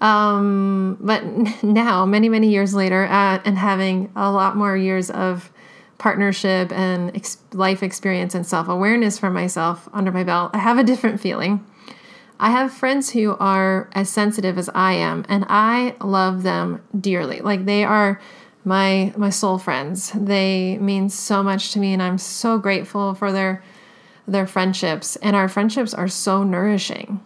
Um, 0.00 0.96
but 1.00 1.24
now, 1.62 2.06
many, 2.06 2.28
many 2.28 2.50
years 2.50 2.74
later, 2.74 3.04
uh, 3.04 3.40
and 3.44 3.58
having 3.58 4.10
a 4.16 4.30
lot 4.30 4.56
more 4.56 4.76
years 4.76 5.10
of 5.10 5.50
partnership 5.98 6.72
and 6.72 7.14
ex- 7.14 7.38
life 7.52 7.82
experience 7.82 8.34
and 8.34 8.46
self 8.46 8.68
awareness 8.68 9.18
for 9.18 9.30
myself 9.30 9.88
under 9.92 10.10
my 10.10 10.24
belt, 10.24 10.50
I 10.54 10.58
have 10.58 10.78
a 10.78 10.84
different 10.84 11.20
feeling. 11.20 11.64
I 12.42 12.50
have 12.50 12.72
friends 12.72 13.10
who 13.10 13.36
are 13.38 13.90
as 13.92 14.08
sensitive 14.08 14.56
as 14.56 14.70
I 14.74 14.94
am, 14.94 15.26
and 15.28 15.44
I 15.50 15.94
love 16.00 16.42
them 16.42 16.82
dearly. 16.98 17.40
Like 17.40 17.66
they 17.66 17.84
are 17.84 18.18
my 18.64 19.12
my 19.14 19.28
soul 19.28 19.58
friends. 19.58 20.10
They 20.14 20.78
mean 20.78 21.10
so 21.10 21.42
much 21.42 21.72
to 21.72 21.78
me, 21.78 21.92
and 21.92 22.02
I'm 22.02 22.16
so 22.16 22.56
grateful 22.56 23.14
for 23.14 23.30
their 23.30 23.62
their 24.26 24.46
friendships. 24.46 25.16
And 25.16 25.36
our 25.36 25.48
friendships 25.48 25.92
are 25.92 26.08
so 26.08 26.42
nourishing, 26.42 27.20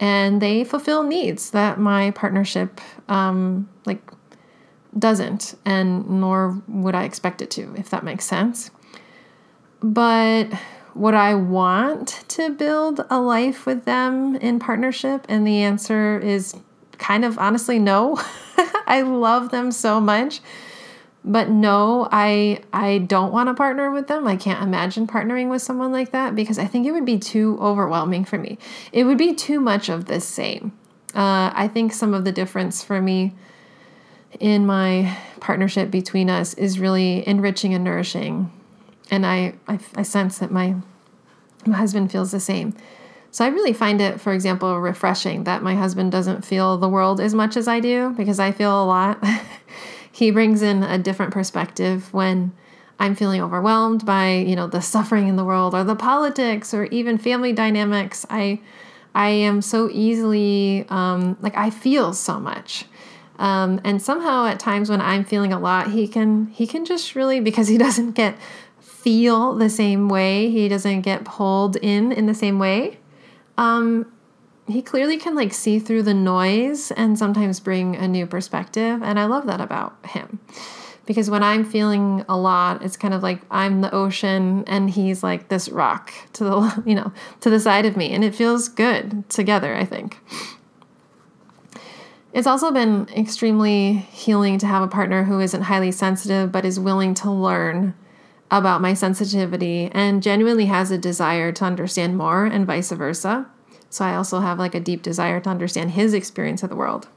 and 0.00 0.42
they 0.42 0.64
fulfill 0.64 1.04
needs 1.04 1.50
that 1.50 1.78
my 1.78 2.10
partnership 2.10 2.80
um, 3.08 3.68
like 3.86 4.02
doesn't, 4.98 5.54
and 5.64 6.10
nor 6.10 6.60
would 6.66 6.96
I 6.96 7.04
expect 7.04 7.42
it 7.42 7.50
to, 7.52 7.74
if 7.76 7.90
that 7.90 8.02
makes 8.02 8.24
sense. 8.24 8.72
But 9.80 10.48
would 10.94 11.14
I 11.14 11.34
want 11.34 12.24
to 12.28 12.50
build 12.50 13.04
a 13.08 13.20
life 13.20 13.66
with 13.66 13.84
them 13.84 14.36
in 14.36 14.58
partnership? 14.58 15.26
And 15.28 15.46
the 15.46 15.62
answer 15.62 16.18
is 16.18 16.54
kind 16.98 17.24
of 17.24 17.38
honestly 17.38 17.78
no. 17.78 18.20
I 18.86 19.02
love 19.02 19.50
them 19.50 19.72
so 19.72 20.00
much. 20.00 20.40
But 21.24 21.48
no, 21.48 22.08
I 22.10 22.60
I 22.72 22.98
don't 22.98 23.32
want 23.32 23.48
to 23.48 23.54
partner 23.54 23.90
with 23.90 24.08
them. 24.08 24.26
I 24.26 24.36
can't 24.36 24.62
imagine 24.62 25.06
partnering 25.06 25.50
with 25.50 25.62
someone 25.62 25.92
like 25.92 26.10
that 26.10 26.34
because 26.34 26.58
I 26.58 26.66
think 26.66 26.86
it 26.86 26.90
would 26.92 27.04
be 27.04 27.18
too 27.18 27.58
overwhelming 27.60 28.24
for 28.24 28.38
me. 28.38 28.58
It 28.92 29.04
would 29.04 29.18
be 29.18 29.34
too 29.34 29.60
much 29.60 29.88
of 29.88 30.06
the 30.06 30.20
same. 30.20 30.72
Uh, 31.14 31.52
I 31.54 31.68
think 31.68 31.92
some 31.92 32.12
of 32.12 32.24
the 32.24 32.32
difference 32.32 32.82
for 32.82 33.00
me 33.00 33.34
in 34.40 34.66
my 34.66 35.16
partnership 35.40 35.90
between 35.90 36.28
us 36.28 36.54
is 36.54 36.80
really 36.80 37.26
enriching 37.26 37.72
and 37.74 37.84
nourishing 37.84 38.50
and 39.12 39.26
I, 39.26 39.54
I, 39.68 39.78
I 39.94 40.02
sense 40.02 40.38
that 40.38 40.50
my 40.50 40.74
my 41.64 41.76
husband 41.76 42.10
feels 42.10 42.32
the 42.32 42.40
same. 42.40 42.74
So 43.30 43.44
I 43.44 43.48
really 43.48 43.72
find 43.72 44.00
it, 44.00 44.20
for 44.20 44.32
example, 44.32 44.80
refreshing 44.80 45.44
that 45.44 45.62
my 45.62 45.76
husband 45.76 46.10
doesn't 46.10 46.44
feel 46.44 46.76
the 46.76 46.88
world 46.88 47.20
as 47.20 47.34
much 47.34 47.56
as 47.56 47.68
I 47.68 47.78
do 47.78 48.10
because 48.16 48.40
I 48.40 48.50
feel 48.50 48.82
a 48.82 48.84
lot. 48.84 49.24
he 50.12 50.32
brings 50.32 50.60
in 50.60 50.82
a 50.82 50.98
different 50.98 51.32
perspective 51.32 52.12
when 52.12 52.52
I'm 52.98 53.14
feeling 53.14 53.40
overwhelmed 53.40 54.04
by, 54.04 54.32
you 54.32 54.56
know, 54.56 54.66
the 54.66 54.82
suffering 54.82 55.28
in 55.28 55.36
the 55.36 55.44
world 55.44 55.74
or 55.74 55.84
the 55.84 55.94
politics 55.94 56.74
or 56.74 56.86
even 56.86 57.16
family 57.16 57.52
dynamics. 57.52 58.26
I 58.28 58.60
I 59.14 59.28
am 59.28 59.62
so 59.62 59.90
easily 59.90 60.86
um, 60.88 61.36
like 61.40 61.56
I 61.56 61.70
feel 61.70 62.12
so 62.12 62.40
much. 62.40 62.86
Um, 63.38 63.80
and 63.82 64.00
somehow 64.00 64.46
at 64.46 64.60
times 64.60 64.88
when 64.88 65.00
I'm 65.00 65.24
feeling 65.24 65.52
a 65.52 65.58
lot, 65.58 65.90
he 65.90 66.06
can 66.06 66.46
he 66.48 66.66
can 66.66 66.84
just 66.84 67.14
really 67.14 67.40
because 67.40 67.68
he 67.68 67.78
doesn't 67.86 68.12
get 68.12 68.36
feel 69.02 69.54
the 69.54 69.68
same 69.68 70.08
way. 70.08 70.50
He 70.50 70.68
doesn't 70.68 71.02
get 71.02 71.24
pulled 71.24 71.76
in 71.76 72.12
in 72.12 72.26
the 72.26 72.34
same 72.34 72.58
way. 72.58 72.98
Um, 73.58 74.12
he 74.68 74.80
clearly 74.80 75.18
can 75.18 75.34
like 75.34 75.52
see 75.52 75.78
through 75.78 76.04
the 76.04 76.14
noise 76.14 76.92
and 76.92 77.18
sometimes 77.18 77.60
bring 77.60 77.96
a 77.96 78.06
new 78.06 78.26
perspective. 78.26 79.02
And 79.02 79.18
I 79.18 79.26
love 79.26 79.46
that 79.46 79.60
about 79.60 79.94
him 80.06 80.40
because 81.04 81.28
when 81.28 81.42
I'm 81.42 81.64
feeling 81.64 82.24
a 82.28 82.36
lot, 82.36 82.82
it's 82.82 82.96
kind 82.96 83.12
of 83.12 83.22
like 83.22 83.40
I'm 83.50 83.80
the 83.80 83.92
ocean 83.92 84.64
and 84.66 84.88
he's 84.88 85.22
like 85.22 85.48
this 85.48 85.68
rock 85.68 86.12
to 86.34 86.44
the, 86.44 86.82
you 86.86 86.94
know, 86.94 87.12
to 87.40 87.50
the 87.50 87.60
side 87.60 87.86
of 87.86 87.96
me. 87.96 88.12
And 88.12 88.24
it 88.24 88.34
feels 88.34 88.68
good 88.68 89.28
together, 89.28 89.74
I 89.74 89.84
think. 89.84 90.18
It's 92.32 92.46
also 92.46 92.70
been 92.70 93.08
extremely 93.14 93.92
healing 93.92 94.58
to 94.58 94.66
have 94.66 94.82
a 94.82 94.88
partner 94.88 95.24
who 95.24 95.38
isn't 95.40 95.62
highly 95.62 95.92
sensitive 95.92 96.50
but 96.50 96.64
is 96.64 96.80
willing 96.80 97.12
to 97.14 97.30
learn 97.30 97.94
about 98.52 98.82
my 98.82 98.92
sensitivity 98.92 99.90
and 99.92 100.22
genuinely 100.22 100.66
has 100.66 100.90
a 100.90 100.98
desire 100.98 101.50
to 101.52 101.64
understand 101.64 102.18
more 102.18 102.44
and 102.44 102.66
vice 102.66 102.92
versa. 102.92 103.46
So 103.88 104.04
I 104.04 104.14
also 104.14 104.40
have 104.40 104.58
like 104.58 104.74
a 104.74 104.80
deep 104.80 105.02
desire 105.02 105.40
to 105.40 105.48
understand 105.48 105.92
his 105.92 106.12
experience 106.12 106.62
of 106.62 106.68
the 106.68 106.76
world. 106.76 107.08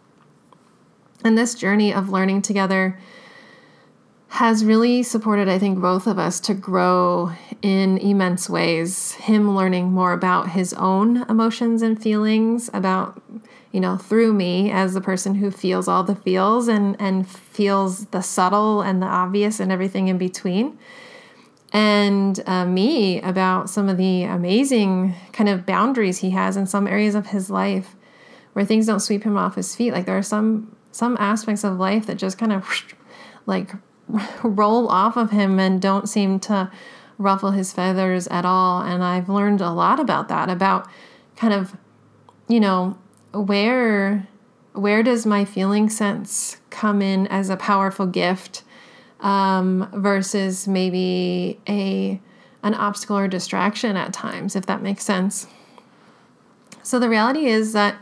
And 1.26 1.38
this 1.38 1.54
journey 1.54 1.94
of 1.94 2.10
learning 2.10 2.42
together 2.42 2.98
has 4.30 4.64
really 4.64 5.04
supported, 5.04 5.50
I 5.50 5.60
think, 5.60 5.80
both 5.80 6.08
of 6.08 6.18
us 6.18 6.40
to 6.42 6.54
grow 6.54 7.32
in 7.62 7.98
immense 7.98 8.50
ways. 8.50 9.14
Him 9.14 9.56
learning 9.56 9.92
more 9.92 10.14
about 10.14 10.50
his 10.50 10.74
own 10.74 11.30
emotions 11.30 11.82
and 11.82 12.02
feelings, 12.02 12.70
about, 12.74 13.22
you 13.72 13.82
know, 13.82 13.98
through 13.98 14.34
me 14.34 14.72
as 14.72 14.94
the 14.94 15.02
person 15.02 15.36
who 15.36 15.52
feels 15.52 15.88
all 15.88 16.04
the 16.04 16.16
feels 16.16 16.70
and, 16.70 16.96
and 17.00 17.28
feels 17.28 18.06
the 18.08 18.22
subtle 18.22 18.82
and 18.82 19.02
the 19.02 19.08
obvious 19.08 19.60
and 19.60 19.72
everything 19.72 20.08
in 20.08 20.18
between. 20.18 20.78
And 21.74 22.42
uh, 22.46 22.66
me 22.66 23.22
about 23.22 23.70
some 23.70 23.90
of 23.90 23.98
the 23.98 24.24
amazing 24.24 25.16
kind 25.34 25.50
of 25.50 25.66
boundaries 25.66 26.20
he 26.20 26.30
has 26.32 26.56
in 26.56 26.68
some 26.68 26.88
areas 26.88 27.16
of 27.16 27.28
his 27.28 27.50
life 27.50 27.96
where 28.54 28.64
things 28.64 28.86
don't 28.86 29.02
sweep 29.02 29.24
him 29.24 29.36
off 29.36 29.56
his 29.56 29.76
feet. 29.76 29.92
Like 29.92 30.06
there 30.06 30.18
are 30.18 30.24
some 30.24 30.76
some 30.92 31.18
aspects 31.20 31.66
of 31.66 31.78
life 31.78 32.06
that 32.06 32.16
just 32.16 32.38
kind 32.38 32.54
of 32.54 32.66
like 33.46 33.72
roll 34.44 34.88
off 34.88 35.18
of 35.18 35.32
him 35.32 35.60
and 35.60 35.82
don't 35.82 36.08
seem 36.08 36.40
to 36.40 36.72
ruffle 37.18 37.52
his 37.52 37.74
feathers 37.74 38.28
at 38.28 38.46
all. 38.46 38.82
And 38.82 39.04
I've 39.04 39.30
learned 39.30 39.62
a 39.62 39.72
lot 39.72 40.00
about 40.00 40.28
that, 40.30 40.50
about 40.50 40.88
kind 41.36 41.54
of, 41.54 41.76
you 42.48 42.60
know, 42.60 42.98
where 43.34 44.28
where 44.74 45.04
does 45.04 45.26
my 45.26 45.46
feeling 45.46 45.90
sense 45.90 46.58
come 46.70 47.02
in 47.02 47.28
as 47.28 47.50
a 47.50 47.56
powerful 47.56 48.06
gift 48.06 48.64
um, 49.20 49.90
versus 49.94 50.68
maybe 50.68 51.60
a 51.68 52.20
an 52.64 52.74
obstacle 52.74 53.18
or 53.18 53.28
distraction 53.28 53.96
at 53.96 54.12
times, 54.12 54.56
if 54.56 54.66
that 54.66 54.82
makes 54.82 55.04
sense. 55.04 55.46
So 56.82 56.98
the 56.98 57.10
reality 57.10 57.46
is 57.46 57.74
that 57.74 57.96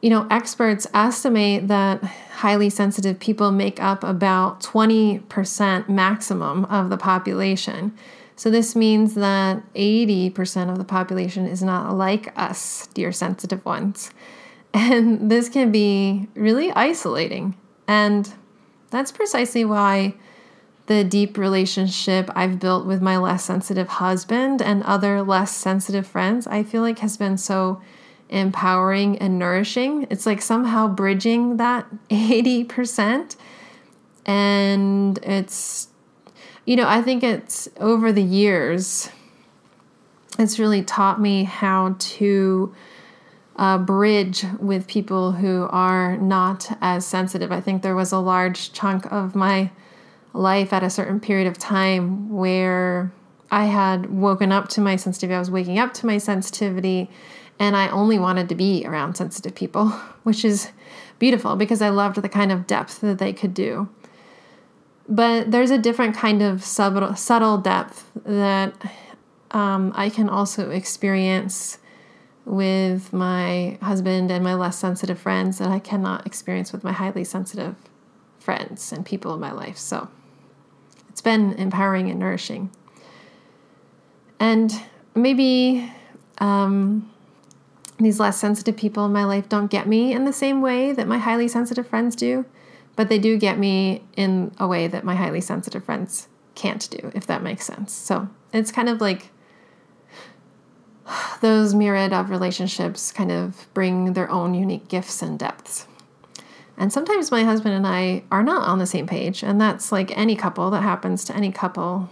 you 0.00 0.08
know, 0.08 0.26
experts 0.30 0.86
estimate 0.94 1.68
that 1.68 2.02
highly 2.02 2.70
sensitive 2.70 3.18
people 3.18 3.50
make 3.50 3.82
up 3.82 4.02
about 4.02 4.60
20% 4.60 5.88
maximum 5.88 6.64
of 6.66 6.88
the 6.88 6.96
population. 6.96 7.94
So 8.34 8.50
this 8.50 8.74
means 8.74 9.14
that 9.16 9.62
80% 9.74 10.70
of 10.70 10.78
the 10.78 10.84
population 10.84 11.44
is 11.44 11.62
not 11.62 11.94
like 11.94 12.32
us, 12.38 12.86
dear 12.94 13.12
sensitive 13.12 13.64
ones. 13.64 14.10
And 14.72 15.28
this 15.28 15.48
can 15.48 15.72
be 15.72 16.28
really 16.36 16.70
isolating. 16.70 17.56
And 17.88 18.32
that's 18.90 19.12
precisely 19.12 19.64
why 19.64 20.14
the 20.86 21.04
deep 21.04 21.38
relationship 21.38 22.28
I've 22.34 22.58
built 22.58 22.84
with 22.84 23.00
my 23.00 23.16
less 23.16 23.44
sensitive 23.44 23.88
husband 23.88 24.60
and 24.60 24.82
other 24.82 25.22
less 25.22 25.54
sensitive 25.54 26.06
friends, 26.06 26.46
I 26.48 26.64
feel 26.64 26.82
like 26.82 26.98
has 26.98 27.16
been 27.16 27.38
so 27.38 27.80
empowering 28.28 29.18
and 29.18 29.38
nourishing. 29.38 30.06
It's 30.10 30.26
like 30.26 30.42
somehow 30.42 30.88
bridging 30.88 31.58
that 31.58 31.86
80%. 32.10 33.36
And 34.26 35.18
it's, 35.22 35.88
you 36.64 36.76
know, 36.76 36.88
I 36.88 37.02
think 37.02 37.22
it's 37.22 37.68
over 37.78 38.12
the 38.12 38.22
years, 38.22 39.10
it's 40.38 40.58
really 40.58 40.82
taught 40.82 41.20
me 41.20 41.44
how 41.44 41.96
to 41.98 42.74
uh, 43.60 43.76
bridge 43.76 44.44
with 44.58 44.86
people 44.86 45.32
who 45.32 45.68
are 45.70 46.16
not 46.16 46.66
as 46.80 47.06
sensitive. 47.06 47.52
I 47.52 47.60
think 47.60 47.82
there 47.82 47.94
was 47.94 48.10
a 48.10 48.18
large 48.18 48.72
chunk 48.72 49.04
of 49.12 49.34
my 49.34 49.70
life 50.32 50.72
at 50.72 50.82
a 50.82 50.88
certain 50.88 51.20
period 51.20 51.46
of 51.46 51.58
time 51.58 52.30
where 52.30 53.12
I 53.50 53.66
had 53.66 54.10
woken 54.10 54.50
up 54.50 54.68
to 54.70 54.80
my 54.80 54.96
sensitivity, 54.96 55.34
I 55.34 55.38
was 55.38 55.50
waking 55.50 55.78
up 55.78 55.92
to 55.94 56.06
my 56.06 56.16
sensitivity 56.16 57.10
and 57.58 57.76
I 57.76 57.90
only 57.90 58.18
wanted 58.18 58.48
to 58.48 58.54
be 58.54 58.86
around 58.86 59.16
sensitive 59.16 59.54
people, 59.54 59.88
which 60.22 60.42
is 60.42 60.70
beautiful 61.18 61.54
because 61.54 61.82
I 61.82 61.90
loved 61.90 62.22
the 62.22 62.30
kind 62.30 62.50
of 62.50 62.66
depth 62.66 63.02
that 63.02 63.18
they 63.18 63.34
could 63.34 63.52
do. 63.52 63.90
But 65.06 65.50
there's 65.50 65.70
a 65.70 65.76
different 65.76 66.16
kind 66.16 66.40
of 66.40 66.64
subtle, 66.64 67.14
subtle 67.14 67.58
depth 67.58 68.10
that 68.24 68.74
um, 69.50 69.92
I 69.94 70.08
can 70.08 70.30
also 70.30 70.70
experience 70.70 71.76
with 72.44 73.12
my 73.12 73.78
husband 73.82 74.30
and 74.30 74.42
my 74.42 74.54
less 74.54 74.78
sensitive 74.78 75.18
friends 75.18 75.58
that 75.58 75.68
I 75.68 75.78
cannot 75.78 76.26
experience 76.26 76.72
with 76.72 76.82
my 76.82 76.92
highly 76.92 77.24
sensitive 77.24 77.74
friends 78.38 78.92
and 78.92 79.04
people 79.04 79.34
in 79.34 79.40
my 79.40 79.52
life. 79.52 79.76
So 79.76 80.08
it's 81.08 81.20
been 81.20 81.52
empowering 81.54 82.10
and 82.10 82.18
nourishing. 82.18 82.70
And 84.38 84.72
maybe 85.14 85.92
um, 86.38 87.10
these 87.98 88.18
less 88.18 88.38
sensitive 88.38 88.76
people 88.76 89.04
in 89.04 89.12
my 89.12 89.24
life 89.24 89.48
don't 89.48 89.70
get 89.70 89.86
me 89.86 90.12
in 90.12 90.24
the 90.24 90.32
same 90.32 90.62
way 90.62 90.92
that 90.92 91.06
my 91.06 91.18
highly 91.18 91.46
sensitive 91.46 91.86
friends 91.86 92.16
do, 92.16 92.46
but 92.96 93.08
they 93.08 93.18
do 93.18 93.36
get 93.36 93.58
me 93.58 94.02
in 94.16 94.52
a 94.58 94.66
way 94.66 94.86
that 94.86 95.04
my 95.04 95.14
highly 95.14 95.40
sensitive 95.40 95.84
friends 95.84 96.28
can't 96.54 96.88
do, 96.90 97.12
if 97.14 97.26
that 97.26 97.42
makes 97.42 97.64
sense. 97.66 97.92
So 97.92 98.28
it's 98.52 98.72
kind 98.72 98.88
of 98.88 99.00
like 99.00 99.30
those 101.40 101.74
myriad 101.74 102.12
of 102.12 102.30
relationships 102.30 103.12
kind 103.12 103.32
of 103.32 103.66
bring 103.74 104.12
their 104.12 104.30
own 104.30 104.54
unique 104.54 104.88
gifts 104.88 105.22
and 105.22 105.38
depths. 105.38 105.86
And 106.76 106.92
sometimes 106.92 107.30
my 107.30 107.44
husband 107.44 107.74
and 107.74 107.86
I 107.86 108.22
are 108.30 108.42
not 108.42 108.66
on 108.66 108.78
the 108.78 108.86
same 108.86 109.06
page, 109.06 109.42
and 109.42 109.60
that's 109.60 109.92
like 109.92 110.16
any 110.16 110.34
couple 110.34 110.70
that 110.70 110.82
happens 110.82 111.24
to 111.26 111.36
any 111.36 111.52
couple. 111.52 112.08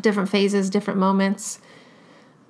Different 0.00 0.30
phases, 0.30 0.70
different 0.70 0.98
moments 0.98 1.60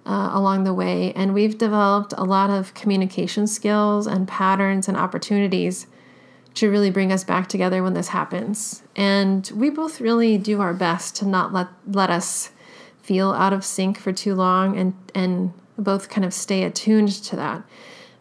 uh, 0.07 0.31
along 0.33 0.65
the 0.65 0.75
way. 0.75 1.13
And 1.15 1.35
we've 1.35 1.59
developed 1.59 2.15
a 2.17 2.25
lot 2.25 2.51
of 2.51 2.75
communication 2.75 3.49
skills 3.49 4.07
and 4.07 4.29
patterns 4.29 4.87
and 4.87 4.97
opportunities 4.97 5.89
to 6.55 6.71
really 6.71 6.91
bring 6.91 7.11
us 7.11 7.25
back 7.25 7.49
together 7.49 7.83
when 7.83 7.95
this 7.95 8.09
happens. 8.09 8.83
And 8.95 9.51
we 9.55 9.71
both 9.71 10.01
really 10.01 10.39
do 10.39 10.61
our 10.61 10.75
best 10.75 11.17
to 11.17 11.27
not 11.27 11.53
let, 11.53 11.69
let 11.87 12.11
us 12.11 12.51
feel 13.03 13.33
out 13.33 13.53
of 13.53 13.65
sync 13.65 13.99
for 13.99 14.13
too 14.13 14.35
long 14.35 14.79
and, 14.79 14.95
and 15.15 15.53
both 15.77 16.09
kind 16.09 16.25
of 16.25 16.33
stay 16.33 16.63
attuned 16.63 17.11
to 17.11 17.37
that. 17.37 17.63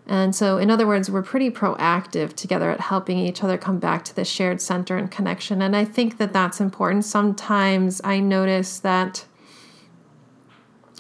And 0.08 0.36
so, 0.36 0.58
in 0.58 0.70
other 0.70 0.88
words, 0.88 1.10
we're 1.10 1.22
pretty 1.22 1.52
proactive 1.52 2.34
together 2.34 2.72
at 2.72 2.82
helping 2.82 3.20
each 3.20 3.44
other 3.44 3.58
come 3.58 3.80
back 3.80 4.04
to 4.06 4.16
the 4.16 4.26
shared 4.26 4.60
center 4.60 4.98
and 4.98 5.10
connection. 5.10 5.62
And 5.62 5.76
I 5.76 5.86
think 5.86 6.18
that 6.18 6.34
that's 6.34 6.60
important. 6.60 7.06
Sometimes 7.06 8.02
I 8.04 8.20
notice 8.20 8.80
that 8.80 9.26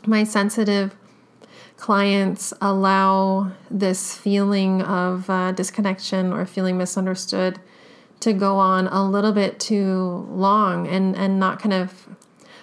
my 0.06 0.24
sensitive 0.24 0.96
clients 1.78 2.54
allow 2.62 3.52
this 3.72 4.16
feeling 4.16 4.84
of 4.84 5.30
uh, 5.30 5.52
disconnection 5.52 6.32
or 6.32 6.46
feeling 6.46 6.78
misunderstood 6.78 7.60
to 8.20 8.34
go 8.34 8.58
on 8.58 8.88
a 8.88 9.04
little 9.04 9.32
bit 9.32 9.60
too 9.60 10.28
long 10.30 10.88
and, 10.88 11.16
and 11.16 11.40
not 11.40 11.60
kind 11.60 11.74
of 11.74 12.08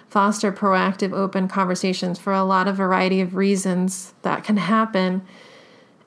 foster 0.09 0.51
proactive 0.51 1.13
open 1.13 1.49
conversations 1.49 2.19
for 2.19 2.33
a 2.33 2.45
lot 2.45 2.67
of 2.67 2.77
variety 2.77 3.21
of 3.21 3.35
reasons 3.35 4.15
that 4.23 4.45
can 4.45 4.57
happen. 4.57 5.23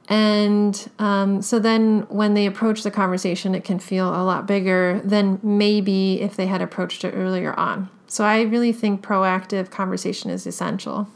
And 0.08 0.90
um, 1.00 1.42
so 1.42 1.60
then 1.60 2.02
when 2.10 2.34
they 2.34 2.46
approach 2.46 2.84
the 2.84 2.92
conversation 2.92 3.56
it 3.56 3.64
can 3.64 3.80
feel 3.80 4.10
a 4.10 4.24
lot 4.24 4.48
bigger 4.48 5.00
than 5.04 5.40
maybe 5.44 6.20
if 6.22 6.36
they 6.36 6.48
had 6.48 6.62
approached 6.62 7.06
it 7.06 7.14
earlier 7.16 7.54
on. 7.54 7.90
So 8.08 8.26
i 8.26 8.42
really 8.42 8.74
think 8.74 9.02
proactive 9.02 9.70
conversation 9.70 10.30
is 10.30 10.46
essential. 10.46 11.08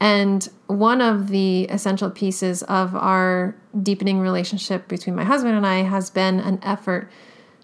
And 0.00 0.48
one 0.66 1.00
of 1.00 1.28
the 1.28 1.66
essential 1.70 2.10
pieces 2.10 2.64
of 2.64 2.96
our 2.96 3.54
deepening 3.84 4.18
relationship 4.18 4.88
between 4.88 5.14
my 5.14 5.22
husband 5.22 5.56
and 5.56 5.64
I 5.64 5.82
has 5.82 6.10
been 6.10 6.40
an 6.40 6.58
effort 6.64 7.08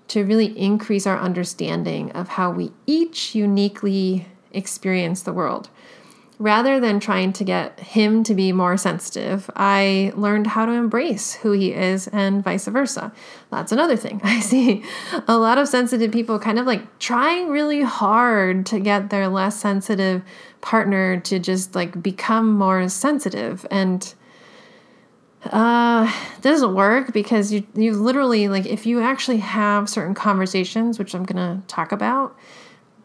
to 0.09 0.25
really 0.25 0.59
increase 0.59 1.07
our 1.07 1.18
understanding 1.18 2.11
of 2.12 2.29
how 2.29 2.51
we 2.51 2.73
each 2.87 3.35
uniquely 3.35 4.27
experience 4.53 5.23
the 5.23 5.33
world. 5.33 5.68
Rather 6.38 6.79
than 6.79 7.01
trying 7.01 7.33
to 7.33 7.42
get 7.42 7.81
him 7.81 8.23
to 8.23 8.33
be 8.33 8.53
more 8.53 8.77
sensitive, 8.77 9.51
I 9.57 10.12
learned 10.14 10.47
how 10.47 10.66
to 10.66 10.73
embrace 10.73 11.35
who 11.35 11.51
he 11.51 11.73
is 11.73 12.07
and 12.09 12.44
vice 12.44 12.68
versa. 12.68 13.12
That's 13.51 13.73
another 13.73 13.97
thing. 13.97 14.21
I 14.25 14.38
see 14.38 14.85
a 15.27 15.37
lot 15.37 15.59
of 15.59 15.66
sensitive 15.66 16.12
people 16.12 16.38
kind 16.38 16.61
of 16.61 16.66
like 16.66 17.01
trying 17.01 17.49
really 17.49 17.83
hard 17.83 18.66
to 18.66 18.79
get 18.79 19.11
their 19.11 19.27
less 19.27 19.59
sensitive 19.59 20.23
partner 20.61 21.18
to 21.21 21.40
just 21.40 21.75
like 21.75 22.01
become 22.01 22.53
more 22.53 22.88
sensitive 22.88 23.66
and 23.68 24.14
uh 25.44 26.12
doesn't 26.40 26.74
work 26.74 27.12
because 27.12 27.53
you 27.53 27.64
you 27.74 27.92
literally 27.92 28.48
like 28.48 28.66
if 28.66 28.87
you 28.87 29.01
actually 29.01 29.38
have 29.38 29.88
certain 29.88 30.14
conversations 30.14 30.98
which 30.98 31.14
I'm 31.14 31.24
to 31.27 31.62
talk 31.68 31.92
about 31.92 32.37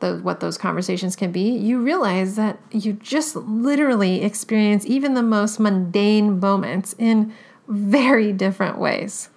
the, 0.03 0.17
what 0.17 0.41
those 0.41 0.57
conversations 0.57 1.15
can 1.15 1.31
be, 1.31 1.49
you 1.49 1.81
realize 1.81 2.35
that 2.35 2.59
you 2.71 2.93
just 2.93 3.37
literally 3.37 4.21
experience 4.21 4.85
even 4.85 5.13
the 5.13 5.23
most 5.23 5.61
mundane 5.61 6.41
moments 6.41 6.93
in 6.99 7.33
very 7.69 8.33
different 8.33 8.77
ways. 8.77 9.29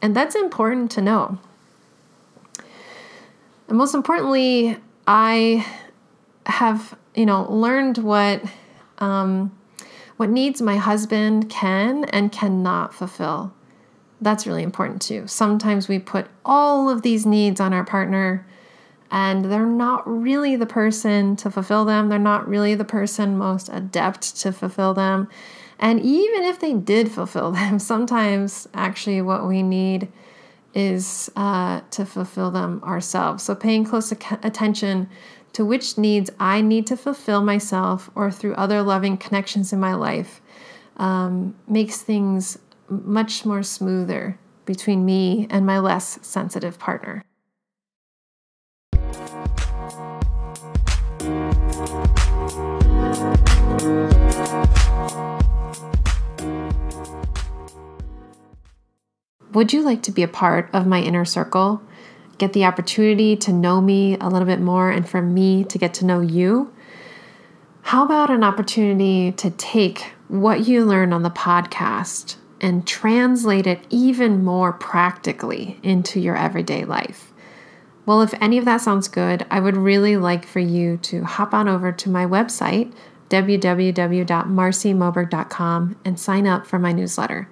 And 0.00 0.14
that's 0.14 0.36
important 0.36 0.92
to 0.92 1.02
know. 1.02 1.38
And 3.68 3.76
most 3.76 3.94
importantly, 3.94 4.76
I 5.08 5.66
have, 6.46 6.96
you 7.16 7.26
know, 7.26 7.52
learned 7.52 7.98
what 7.98 8.44
um, 8.98 9.50
what 10.22 10.30
needs 10.30 10.62
my 10.62 10.76
husband 10.76 11.50
can 11.50 12.04
and 12.04 12.30
cannot 12.30 12.94
fulfill. 12.94 13.52
That's 14.20 14.46
really 14.46 14.62
important 14.62 15.02
too. 15.02 15.26
Sometimes 15.26 15.88
we 15.88 15.98
put 15.98 16.28
all 16.44 16.88
of 16.88 17.02
these 17.02 17.26
needs 17.26 17.60
on 17.60 17.72
our 17.72 17.84
partner 17.84 18.46
and 19.10 19.46
they're 19.46 19.66
not 19.66 20.06
really 20.06 20.54
the 20.54 20.64
person 20.64 21.34
to 21.34 21.50
fulfill 21.50 21.84
them. 21.84 22.08
They're 22.08 22.20
not 22.20 22.46
really 22.46 22.76
the 22.76 22.84
person 22.84 23.36
most 23.36 23.68
adept 23.72 24.36
to 24.42 24.52
fulfill 24.52 24.94
them. 24.94 25.26
And 25.80 25.98
even 25.98 26.44
if 26.44 26.60
they 26.60 26.72
did 26.72 27.10
fulfill 27.10 27.50
them, 27.58 27.80
sometimes 27.80 28.68
actually 28.74 29.22
what 29.22 29.48
we 29.48 29.60
need 29.64 30.06
is 30.72 31.32
uh, 31.34 31.80
to 31.90 32.06
fulfill 32.06 32.52
them 32.52 32.80
ourselves. 32.84 33.42
So, 33.42 33.56
paying 33.56 33.84
close 33.84 34.12
attention 34.12 35.08
to 35.52 35.64
which 35.64 35.98
needs 35.98 36.30
I 36.38 36.60
need 36.60 36.86
to 36.88 36.96
fulfill 36.96 37.42
myself 37.42 38.10
or 38.14 38.30
through 38.30 38.54
other 38.54 38.82
loving 38.82 39.16
connections 39.16 39.72
in 39.72 39.80
my 39.80 39.94
life 39.94 40.40
um, 40.96 41.54
makes 41.66 41.98
things 42.02 42.58
much 42.88 43.44
more 43.44 43.62
smoother 43.62 44.38
between 44.64 45.04
me 45.04 45.46
and 45.50 45.66
my 45.66 45.78
less 45.78 46.18
sensitive 46.22 46.78
partner. 46.78 47.24
Would 59.52 59.74
you 59.74 59.82
like 59.82 60.02
to 60.04 60.10
be 60.10 60.22
a 60.22 60.28
part 60.28 60.70
of 60.72 60.86
my 60.86 61.00
inner 61.02 61.26
circle? 61.26 61.82
Get 62.38 62.52
the 62.52 62.64
opportunity 62.64 63.36
to 63.36 63.52
know 63.52 63.80
me 63.80 64.16
a 64.18 64.28
little 64.28 64.46
bit 64.46 64.60
more 64.60 64.90
and 64.90 65.08
for 65.08 65.22
me 65.22 65.64
to 65.64 65.78
get 65.78 65.94
to 65.94 66.04
know 66.04 66.20
you? 66.20 66.72
How 67.82 68.04
about 68.04 68.30
an 68.30 68.44
opportunity 68.44 69.32
to 69.32 69.50
take 69.50 70.12
what 70.28 70.66
you 70.66 70.84
learn 70.84 71.12
on 71.12 71.22
the 71.22 71.30
podcast 71.30 72.36
and 72.60 72.86
translate 72.86 73.66
it 73.66 73.84
even 73.90 74.44
more 74.44 74.72
practically 74.72 75.78
into 75.82 76.20
your 76.20 76.36
everyday 76.36 76.84
life? 76.84 77.32
Well, 78.06 78.22
if 78.22 78.34
any 78.40 78.58
of 78.58 78.64
that 78.64 78.80
sounds 78.80 79.08
good, 79.08 79.44
I 79.50 79.58
would 79.60 79.76
really 79.76 80.16
like 80.16 80.46
for 80.46 80.60
you 80.60 80.96
to 80.98 81.24
hop 81.24 81.52
on 81.54 81.68
over 81.68 81.90
to 81.92 82.08
my 82.08 82.26
website, 82.26 82.92
www.marcymoberg.com, 83.30 85.96
and 86.04 86.18
sign 86.18 86.46
up 86.46 86.66
for 86.66 86.78
my 86.78 86.92
newsletter. 86.92 87.48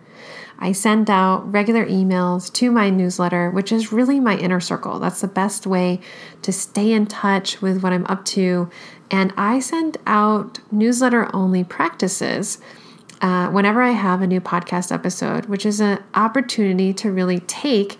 I 0.61 0.73
send 0.73 1.09
out 1.09 1.51
regular 1.51 1.87
emails 1.87 2.53
to 2.55 2.71
my 2.71 2.91
newsletter, 2.91 3.51
which 3.51 3.73
is 3.73 3.93
really 3.93 4.21
my 4.21 4.37
inner 4.37 4.61
circle. 4.61 4.99
That's 4.99 5.23
the 5.23 5.29
best 5.29 5.67
way 5.67 6.01
to 6.43 6.53
stay 6.53 6.93
in 6.93 7.07
touch 7.07 7.63
with 7.63 7.83
what 7.83 7.95
I'm 7.95 8.07
up 8.07 8.25
to. 8.27 8.69
And 9.11 9.33
I 9.37 9.59
send 9.61 9.97
out 10.07 10.61
newsletter 10.71 11.35
only 11.35 11.65
practices 11.65 12.59
uh, 13.23 13.49
whenever 13.51 13.83
I 13.83 13.91
have 13.91 14.23
a 14.23 14.27
new 14.27 14.41
podcast 14.41 14.93
episode, 14.93 15.47
which 15.47 15.65
is 15.65 15.81
an 15.81 16.03
opportunity 16.15 16.93
to 16.95 17.11
really 17.11 17.41
take 17.41 17.99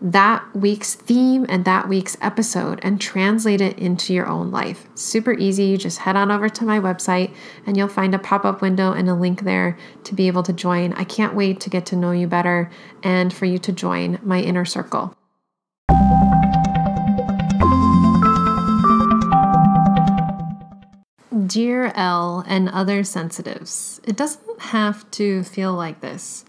that 0.00 0.44
week's 0.54 0.94
theme 0.94 1.44
and 1.48 1.64
that 1.66 1.88
week's 1.88 2.16
episode 2.22 2.80
and 2.82 3.00
translate 3.00 3.60
it 3.60 3.78
into 3.78 4.14
your 4.14 4.26
own 4.26 4.50
life. 4.50 4.86
Super 4.94 5.32
easy. 5.32 5.64
You 5.64 5.76
just 5.76 5.98
head 5.98 6.16
on 6.16 6.30
over 6.30 6.48
to 6.48 6.64
my 6.64 6.80
website 6.80 7.34
and 7.66 7.76
you'll 7.76 7.88
find 7.88 8.14
a 8.14 8.18
pop 8.18 8.44
up 8.44 8.62
window 8.62 8.92
and 8.92 9.08
a 9.10 9.14
link 9.14 9.42
there 9.42 9.76
to 10.04 10.14
be 10.14 10.26
able 10.26 10.42
to 10.44 10.52
join. 10.52 10.94
I 10.94 11.04
can't 11.04 11.34
wait 11.34 11.60
to 11.60 11.70
get 11.70 11.84
to 11.86 11.96
know 11.96 12.12
you 12.12 12.26
better 12.26 12.70
and 13.02 13.32
for 13.32 13.44
you 13.44 13.58
to 13.58 13.72
join 13.72 14.18
my 14.22 14.40
inner 14.40 14.64
circle. 14.64 15.14
Dear 21.46 21.92
L 21.96 22.44
and 22.46 22.68
other 22.68 23.02
sensitives, 23.02 24.00
it 24.04 24.16
doesn't 24.16 24.60
have 24.60 25.10
to 25.12 25.42
feel 25.42 25.74
like 25.74 26.00
this 26.00 26.44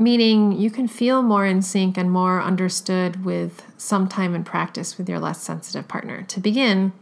meaning 0.00 0.52
you 0.52 0.70
can 0.70 0.88
feel 0.88 1.22
more 1.22 1.44
in 1.44 1.60
sync 1.60 1.98
and 1.98 2.10
more 2.10 2.42
understood 2.42 3.24
with 3.24 3.62
some 3.76 4.08
time 4.08 4.34
and 4.34 4.46
practice 4.46 4.96
with 4.96 5.08
your 5.08 5.18
less 5.18 5.42
sensitive 5.42 5.86
partner. 5.86 6.22
To 6.22 6.40
begin, 6.40 6.92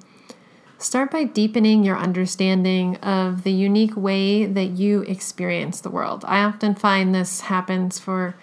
start 0.79 1.13
by 1.13 1.23
deepening 1.23 1.85
your 1.85 1.97
understanding 1.97 2.97
of 2.97 3.45
the 3.45 3.53
unique 3.53 3.97
way 3.97 4.47
that 4.47 4.71
you 4.71 5.03
experience 5.03 5.81
the 5.81 5.91
world. 5.91 6.25
I 6.27 6.43
often 6.43 6.75
find 6.75 7.15
this 7.15 7.43
happens 7.43 8.01
for 8.01 8.35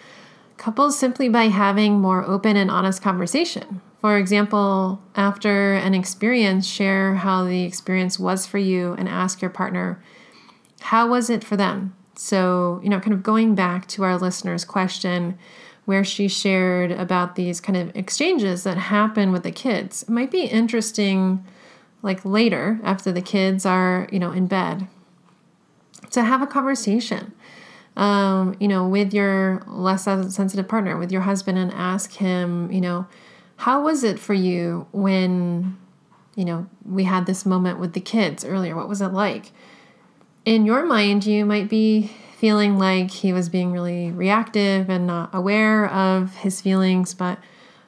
couples 0.55 0.97
simply 0.97 1.27
by 1.27 1.49
having 1.49 1.99
more 1.99 2.23
open 2.23 2.55
and 2.55 2.71
honest 2.71 3.01
conversation. 3.01 3.81
For 3.99 4.17
example, 4.17 5.01
after 5.15 5.73
an 5.73 5.93
experience, 5.93 6.65
share 6.65 7.15
how 7.15 7.43
the 7.43 7.63
experience 7.63 8.17
was 8.17 8.45
for 8.45 8.57
you 8.57 8.93
and 8.93 9.09
ask 9.09 9.41
your 9.41 9.49
partner, 9.49 10.01
how 10.79 11.09
was 11.09 11.29
it 11.29 11.43
for 11.43 11.57
them? 11.57 11.93
So, 12.25 12.79
you 12.81 12.89
know, 12.89 12.99
kind 12.99 13.13
of 13.13 13.21
going 13.21 13.53
back 13.53 13.85
to 13.89 14.03
our 14.03 14.17
listener's 14.17 14.65
question 14.65 15.37
where 15.85 16.03
she 16.03 16.27
shared 16.27 16.91
about 16.91 17.35
these 17.35 17.61
kind 17.61 17.77
of 17.77 17.95
exchanges 17.95 18.63
that 18.63 18.77
happen 18.77 19.31
with 19.31 19.43
the 19.43 19.51
kids, 19.51 20.01
it 20.01 20.09
might 20.09 20.31
be 20.31 20.45
interesting, 20.45 21.45
like 22.01 22.25
later 22.25 22.79
after 22.83 23.11
the 23.11 23.21
kids 23.21 23.63
are, 23.63 24.09
you 24.11 24.17
know, 24.17 24.31
in 24.31 24.47
bed, 24.47 24.87
to 26.09 26.23
have 26.23 26.41
a 26.41 26.47
conversation. 26.47 27.31
Um, 27.95 28.57
you 28.59 28.67
know, 28.67 28.87
with 28.87 29.13
your 29.13 29.61
less 29.67 30.05
sensitive 30.05 30.67
partner, 30.67 30.97
with 30.97 31.11
your 31.11 31.21
husband, 31.21 31.59
and 31.59 31.71
ask 31.73 32.13
him, 32.13 32.71
you 32.71 32.81
know, 32.81 33.05
how 33.57 33.83
was 33.83 34.03
it 34.03 34.17
for 34.17 34.33
you 34.33 34.87
when, 34.91 35.77
you 36.35 36.43
know, 36.43 36.65
we 36.83 37.03
had 37.03 37.27
this 37.27 37.45
moment 37.45 37.79
with 37.79 37.93
the 37.93 38.01
kids 38.01 38.43
earlier? 38.43 38.75
What 38.75 38.89
was 38.89 38.99
it 38.99 39.13
like? 39.13 39.51
In 40.45 40.65
your 40.65 40.85
mind, 40.85 41.25
you 41.25 41.45
might 41.45 41.69
be 41.69 42.11
feeling 42.37 42.77
like 42.77 43.09
he 43.09 43.33
was 43.33 43.49
being 43.49 43.71
really 43.71 44.11
reactive 44.11 44.89
and 44.89 45.07
not 45.07 45.33
aware 45.33 45.87
of 45.89 46.35
his 46.35 46.61
feelings, 46.61 47.13
but 47.13 47.39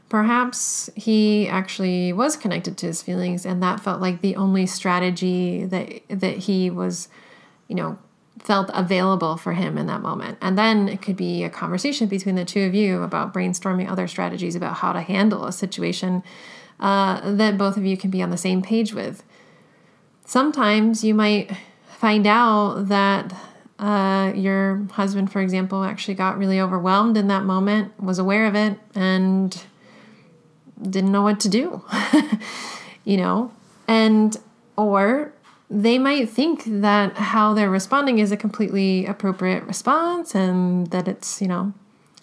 perhaps 0.10 0.90
he 0.96 1.48
actually 1.48 2.12
was 2.12 2.36
connected 2.36 2.78
to 2.78 2.88
his 2.88 3.02
feelings 3.02 3.46
and 3.46 3.62
that 3.62 3.80
felt 3.80 4.02
like 4.02 4.22
the 4.22 4.36
only 4.36 4.66
strategy 4.66 5.66
that 5.66 6.02
that 6.10 6.38
he 6.38 6.70
was, 6.70 7.10
you 7.68 7.76
know, 7.76 8.00
felt 8.40 8.72
available 8.74 9.36
for 9.38 9.54
him 9.54 9.78
in 9.78 9.86
that 9.88 10.02
moment. 10.02 10.38
And 10.42 10.58
then 10.58 10.88
it 10.88 11.02
could 11.02 11.18
be 11.18 11.44
a 11.44 11.50
conversation 11.50 12.08
between 12.08 12.36
the 12.36 12.46
two 12.46 12.64
of 12.64 12.74
you 12.74 13.04
about 13.04 13.34
brainstorming 13.34 13.90
other 13.90 14.08
strategies 14.08 14.56
about 14.56 14.76
how 14.76 14.94
to 14.94 15.02
handle 15.02 15.46
a 15.46 15.52
situation 15.52 16.24
uh, 16.80 17.32
that 17.34 17.58
both 17.58 17.78
of 17.78 17.86
you 17.86 17.98
can 17.98 18.10
be 18.10 18.22
on 18.22 18.30
the 18.30 18.38
same 18.38 18.62
page 18.62 18.94
with. 18.94 19.24
Sometimes 20.26 21.04
you 21.04 21.14
might 21.14 21.52
find 21.98 22.28
out 22.28 22.88
that 22.90 23.34
uh, 23.80 24.32
your 24.36 24.86
husband, 24.92 25.32
for 25.32 25.42
example, 25.42 25.84
actually 25.84 26.14
got 26.14 26.38
really 26.38 26.60
overwhelmed 26.60 27.18
in 27.18 27.28
that 27.28 27.44
moment, 27.44 27.92
was 28.02 28.20
aware 28.20 28.46
of 28.46 28.56
it, 28.56 28.80
and 28.96 29.64
didn't 30.82 31.12
know 31.12 31.24
what 31.24 31.40
to 31.40 31.50
do, 31.50 31.84
you 33.04 33.18
know, 33.18 33.52
and 33.88 34.38
or 34.76 35.34
they 35.70 35.98
might 35.98 36.30
think 36.30 36.64
that 36.66 37.18
how 37.18 37.54
they're 37.54 37.70
responding 37.70 38.20
is 38.20 38.32
a 38.32 38.38
completely 38.38 39.06
appropriate 39.06 39.64
response 39.64 40.34
and 40.34 40.88
that 40.92 41.08
it's, 41.08 41.42
you 41.42 41.48
know, 41.48 41.74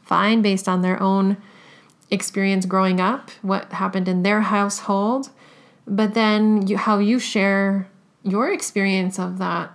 fine 0.03 0.41
based 0.41 0.69
on 0.69 0.83
their 0.83 1.03
own 1.03 1.37
experience 2.11 2.65
growing 2.65 3.01
up, 3.01 3.31
what 3.43 3.71
happened 3.73 4.09
in 4.09 4.23
their 4.23 4.43
household. 4.43 5.31
But 5.87 6.15
then 6.15 6.67
you, 6.67 6.79
how 6.79 6.99
you 6.99 7.19
share 7.19 7.89
your 8.25 8.53
experience 8.53 9.19
of 9.19 9.39
that 9.39 9.71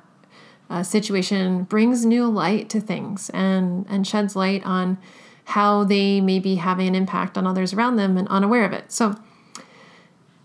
uh, 0.70 0.84
situation 0.84 1.64
brings 1.64 2.06
new 2.06 2.28
light 2.28 2.70
to 2.70 2.82
things 2.82 3.30
and 3.32 3.86
and 3.90 4.06
sheds 4.06 4.36
light 4.36 4.64
on 4.66 4.98
how 5.46 5.84
they 5.84 6.22
may 6.22 6.38
be 6.38 6.56
having 6.56 6.88
an 6.88 6.94
impact 6.94 7.38
on 7.38 7.48
others 7.48 7.74
around 7.74 7.96
them 7.96 8.18
and 8.18 8.28
unaware 8.28 8.66
of 8.66 8.72
it. 8.72 8.92
So, 8.92 9.16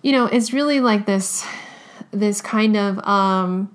you 0.00 0.12
know, 0.12 0.26
it's 0.26 0.52
really 0.52 0.80
like 0.80 1.04
this 1.04 1.46
this 2.10 2.40
kind 2.40 2.76
of 2.76 2.98
um, 3.06 3.74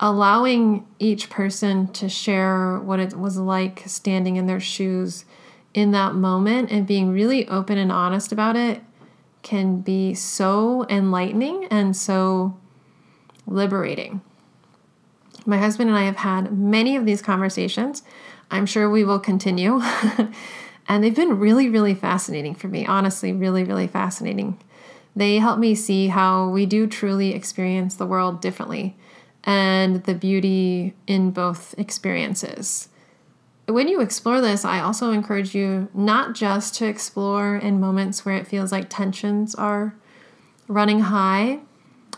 allowing 0.00 0.86
each 0.98 1.30
person 1.30 1.86
to 1.92 2.08
share 2.08 2.78
what 2.80 2.98
it 2.98 3.16
was 3.16 3.36
like 3.36 3.82
standing 3.86 4.36
in 4.36 4.46
their 4.46 4.60
shoes 4.60 5.24
in 5.72 5.92
that 5.92 6.14
moment 6.14 6.70
and 6.70 6.86
being 6.86 7.10
really 7.10 7.46
open 7.48 7.78
and 7.78 7.92
honest 7.92 8.32
about 8.32 8.56
it 8.56 8.82
can 9.42 9.80
be 9.80 10.14
so 10.14 10.86
enlightening 10.88 11.66
and 11.66 11.96
so 11.96 12.58
liberating. 13.46 14.20
My 15.46 15.58
husband 15.58 15.90
and 15.90 15.98
I 15.98 16.04
have 16.04 16.16
had 16.16 16.56
many 16.56 16.96
of 16.96 17.04
these 17.04 17.20
conversations. 17.20 18.02
I'm 18.50 18.66
sure 18.66 18.88
we 18.88 19.04
will 19.04 19.18
continue. 19.18 19.80
and 20.88 21.04
they've 21.04 21.14
been 21.14 21.38
really, 21.38 21.68
really 21.68 21.94
fascinating 21.94 22.54
for 22.54 22.68
me. 22.68 22.86
Honestly, 22.86 23.32
really, 23.32 23.64
really 23.64 23.86
fascinating. 23.86 24.58
They 25.16 25.38
help 25.38 25.58
me 25.58 25.74
see 25.74 26.08
how 26.08 26.48
we 26.48 26.66
do 26.66 26.86
truly 26.86 27.34
experience 27.34 27.94
the 27.94 28.06
world 28.06 28.40
differently 28.40 28.96
and 29.44 30.02
the 30.04 30.14
beauty 30.14 30.94
in 31.06 31.30
both 31.30 31.74
experiences. 31.78 32.88
When 33.66 33.88
you 33.88 34.00
explore 34.00 34.40
this, 34.40 34.64
I 34.64 34.80
also 34.80 35.12
encourage 35.12 35.54
you 35.54 35.88
not 35.94 36.34
just 36.34 36.74
to 36.76 36.86
explore 36.86 37.56
in 37.56 37.80
moments 37.80 38.24
where 38.24 38.36
it 38.36 38.46
feels 38.46 38.72
like 38.72 38.90
tensions 38.90 39.54
are 39.54 39.94
running 40.68 41.00
high, 41.00 41.60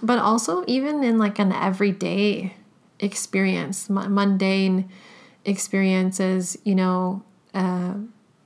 but 0.02 0.18
also 0.18 0.64
even 0.66 1.02
in 1.02 1.18
like 1.18 1.38
an 1.38 1.52
everyday 1.52 2.54
experience, 3.00 3.88
mundane 3.90 4.88
experiences, 5.44 6.56
you 6.64 6.74
know, 6.74 7.22
uh, 7.54 7.94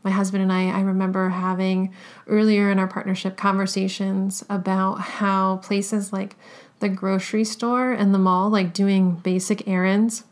my 0.02 0.10
husband 0.10 0.42
and 0.42 0.52
I, 0.52 0.70
I 0.70 0.80
remember 0.80 1.28
having 1.28 1.92
earlier 2.26 2.70
in 2.70 2.78
our 2.78 2.86
partnership 2.86 3.36
conversations 3.36 4.44
about 4.48 4.94
how 5.00 5.56
places 5.58 6.12
like 6.12 6.36
the 6.80 6.88
grocery 6.88 7.44
store 7.44 7.92
and 7.92 8.14
the 8.14 8.18
mall, 8.18 8.48
like 8.48 8.72
doing 8.72 9.16
basic 9.16 9.68
errands, 9.68 10.24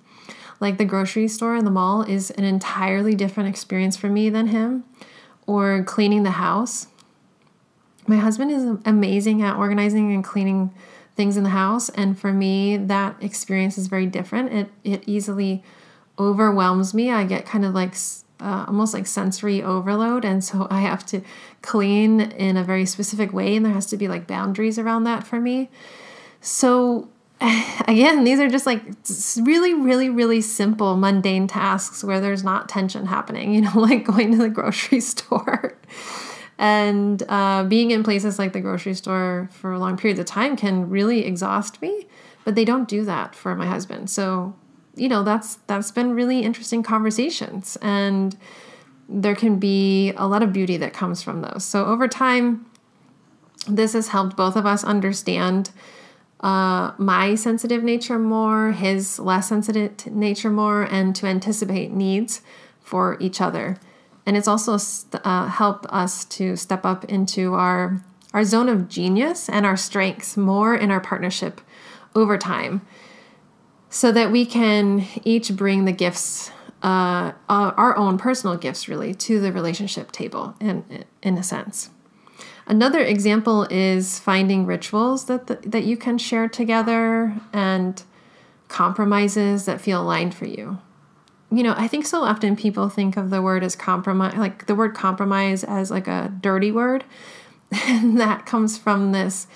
like 0.61 0.79
the 0.79 0.85
grocery 0.85 1.29
store 1.29 1.55
and 1.55 1.67
the 1.67 1.71
mall, 1.71 2.03
is 2.03 2.31
an 2.33 2.45
entirely 2.45 3.15
different 3.15 3.49
experience 3.49 3.97
for 3.97 4.09
me 4.09 4.31
than 4.31 4.49
him, 4.49 4.85
or 5.47 5.83
cleaning 5.85 6.23
the 6.23 6.33
house. 6.33 6.87
My 8.07 8.17
husband 8.17 8.51
is 8.51 8.65
amazing 8.87 9.43
at 9.43 9.57
organizing 9.57 10.13
and 10.15 10.25
cleaning 10.25 10.73
things 11.19 11.37
in 11.37 11.43
the 11.43 11.51
house, 11.51 11.89
and 11.91 12.17
for 12.17 12.33
me, 12.33 12.77
that 12.77 13.17
experience 13.21 13.77
is 13.77 13.89
very 13.89 14.07
different. 14.07 14.53
It 14.53 14.69
it 14.85 15.03
easily 15.07 15.65
overwhelms 16.17 16.95
me. 16.95 17.11
I 17.11 17.25
get 17.25 17.45
kind 17.45 17.65
of 17.65 17.75
like 17.75 17.95
uh, 18.41 18.67
almost 18.69 18.95
like 18.95 19.05
sensory 19.07 19.61
overload. 19.61 20.25
And 20.25 20.45
so 20.45 20.69
I 20.71 20.81
have 20.83 21.05
to 21.07 21.21
clean 21.61 22.21
in 22.21 22.57
a 22.57 22.63
very 22.63 22.87
specific 22.87 23.33
way, 23.33 23.57
and 23.57 23.67
there 23.67 23.73
has 23.73 23.87
to 23.87 23.97
be 23.97 24.07
like 24.09 24.27
boundaries 24.27 24.79
around 24.79 25.05
that 25.05 25.27
for 25.27 25.41
me. 25.41 25.71
So, 26.41 27.09
again, 27.41 28.23
these 28.23 28.39
are 28.39 28.49
just 28.49 28.65
like 28.65 28.83
really, 29.41 29.75
really, 29.75 30.09
really 30.09 30.41
simple, 30.41 30.97
mundane 30.97 31.49
tasks 31.49 32.05
where 32.05 32.21
there's 32.21 32.45
not 32.45 32.69
tension 32.69 33.07
happening, 33.07 33.53
you 33.57 33.63
know, 33.63 33.73
like 33.75 34.05
going 34.05 34.31
to 34.31 34.39
the 34.39 34.49
grocery 34.49 35.01
store. 35.01 35.77
And 36.59 37.23
uh, 37.29 37.63
being 37.65 37.93
in 37.93 38.03
places 38.03 38.39
like 38.39 38.53
the 38.53 38.61
grocery 38.61 38.95
store 38.95 39.49
for 39.53 39.79
long 39.79 39.97
periods 39.97 40.19
of 40.19 40.27
time 40.27 40.57
can 40.57 40.91
really 40.91 41.25
exhaust 41.25 41.81
me, 41.81 42.07
but 42.45 42.57
they 42.57 42.65
don't 42.65 42.89
do 42.89 43.05
that 43.05 43.35
for 43.35 43.55
my 43.55 43.67
husband. 43.67 44.11
So 44.11 44.55
you 44.97 45.09
know 45.09 45.23
that's 45.23 45.57
that's 45.69 45.93
been 45.93 46.15
really 46.15 46.41
interesting 46.41 46.83
conversations. 46.83 47.79
And 47.81 48.37
there 49.09 49.37
can 49.37 49.59
be 49.59 50.13
a 50.17 50.27
lot 50.27 50.43
of 50.43 50.53
beauty 50.53 50.77
that 50.77 50.93
comes 50.93 51.23
from 51.23 51.41
those. 51.41 51.65
So 51.65 51.87
over 51.87 52.09
time 52.09 52.67
this 53.67 53.93
has 53.93 54.09
helped 54.09 54.37
both 54.37 54.57
of 54.57 54.67
us 54.67 54.83
understand 54.83 55.71
uh, 56.41 56.93
my 56.99 57.35
sensitive 57.35 57.83
nature 57.83 58.19
more 58.19 58.73
his 58.73 59.19
less 59.19 59.49
sensitive 59.49 60.07
nature 60.07 60.51
more 60.51 60.83
and 60.83 61.15
to 61.17 61.27
anticipate 61.27 61.93
needs 61.93 62.41
for 62.81 63.17
each 63.21 63.41
other 63.41 63.79
and 64.29 64.37
it's 64.37 64.47
also 64.47 64.77
uh, 65.25 65.47
helped 65.47 65.87
us 65.89 66.27
to 66.27 66.55
step 66.55 66.85
up 66.85 67.07
into 67.07 67.55
our 67.55 68.05
our 68.35 68.45
zone 68.45 68.69
of 68.69 68.87
genius 68.87 69.49
and 69.49 69.65
our 69.65 69.77
strengths 69.77 70.37
more 70.37 70.75
in 70.77 70.91
our 70.91 71.01
partnership 71.01 71.63
over 72.15 72.37
time 72.37 72.83
so 73.89 74.13
that 74.13 74.31
we 74.31 74.45
can 74.45 75.07
each 75.25 75.57
bring 75.57 75.87
the 75.87 75.93
gifts 75.93 76.51
uh, 76.83 77.33
our 77.49 77.97
own 77.97 78.19
personal 78.19 78.55
gifts 78.55 78.87
really 78.87 79.15
to 79.15 79.41
the 79.41 79.51
relationship 79.51 80.13
table 80.13 80.55
in, 80.61 81.07
in 81.23 81.39
a 81.39 81.43
sense. 81.43 81.91
Another 82.67 83.01
example 83.01 83.67
is 83.71 84.19
finding 84.19 84.67
rituals 84.67 85.25
that, 85.25 85.47
the, 85.47 85.57
that 85.67 85.85
you 85.85 85.97
can 85.97 86.19
share 86.19 86.49
together 86.49 87.35
and 87.55 88.03
compromises 88.69 89.65
that 89.65 89.81
feel 89.81 90.03
aligned 90.03 90.35
for 90.35 90.45
you 90.45 90.79
you 91.51 91.63
know 91.63 91.75
i 91.77 91.89
think 91.89 92.07
so 92.07 92.23
often 92.23 92.57
people 92.57 92.89
think 92.89 93.17
of 93.17 93.31
the 93.31 93.41
word 93.43 93.63
as 93.65 93.75
compromise 93.75 94.37
like 94.37 94.67
the 94.67 94.75
word 94.75 94.95
compromise 94.95 95.65
as 95.65 95.91
like 95.91 96.07
a 96.07 96.33
dirty 96.41 96.71
word 96.71 97.05
and 97.87 98.19
that 98.19 98.47
comes 98.47 98.79
from 98.79 99.13
this 99.13 99.47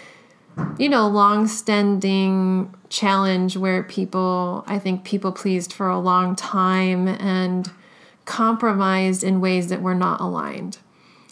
you 0.79 0.89
know, 0.89 1.09
long 1.09 1.47
standing 1.47 2.75
challenge 2.89 3.57
where 3.57 3.83
people, 3.83 4.65
I 4.67 4.79
think, 4.79 5.05
people 5.05 5.33
pleased 5.33 5.73
for 5.73 5.89
a 5.89 5.99
long 5.99 6.37
time 6.37 7.09
and 7.09 7.71
compromised 8.25 9.25
in 9.25 9.41
ways 9.41 9.69
that 9.69 9.83
were 9.83 9.95
not 9.95 10.21
aligned. 10.21 10.79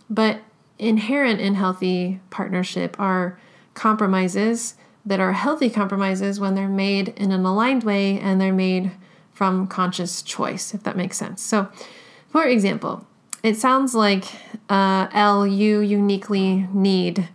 But 0.09 0.40
inherent 0.79 1.40
in 1.40 1.55
healthy 1.55 2.20
partnership 2.31 2.99
are 2.99 3.38
compromises 3.75 4.75
that 5.05 5.20
are 5.20 5.33
healthy 5.33 5.70
compromises 5.70 6.40
when 6.40 6.55
they're 6.55 6.68
made 6.68 7.09
in 7.11 7.33
an 7.33 7.44
aligned 7.44 7.85
way 7.85 8.18
and 8.18 8.40
they're 8.40 8.53
made 8.53 8.92
from 9.40 9.66
conscious 9.66 10.20
choice, 10.20 10.74
if 10.74 10.83
that 10.83 10.98
makes 10.98 11.16
sense. 11.16 11.40
So, 11.40 11.70
for 12.29 12.44
example, 12.44 13.07
it 13.42 13.57
sounds 13.57 13.94
like 13.94 14.26
uh, 14.68 15.09
L, 15.14 15.46
you 15.46 15.81
uniquely 15.81 16.68
need 16.74 17.26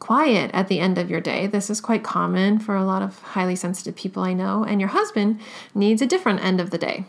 quiet 0.00 0.50
at 0.52 0.66
the 0.66 0.80
end 0.80 0.98
of 0.98 1.08
your 1.08 1.20
day. 1.20 1.46
This 1.46 1.70
is 1.70 1.80
quite 1.80 2.02
common 2.02 2.58
for 2.58 2.74
a 2.74 2.84
lot 2.84 3.00
of 3.00 3.16
highly 3.20 3.54
sensitive 3.54 3.94
people 3.94 4.24
I 4.24 4.32
know, 4.32 4.64
and 4.64 4.80
your 4.80 4.88
husband 4.88 5.38
needs 5.72 6.02
a 6.02 6.06
different 6.06 6.42
end 6.42 6.60
of 6.60 6.70
the 6.70 6.78
day. 6.78 7.04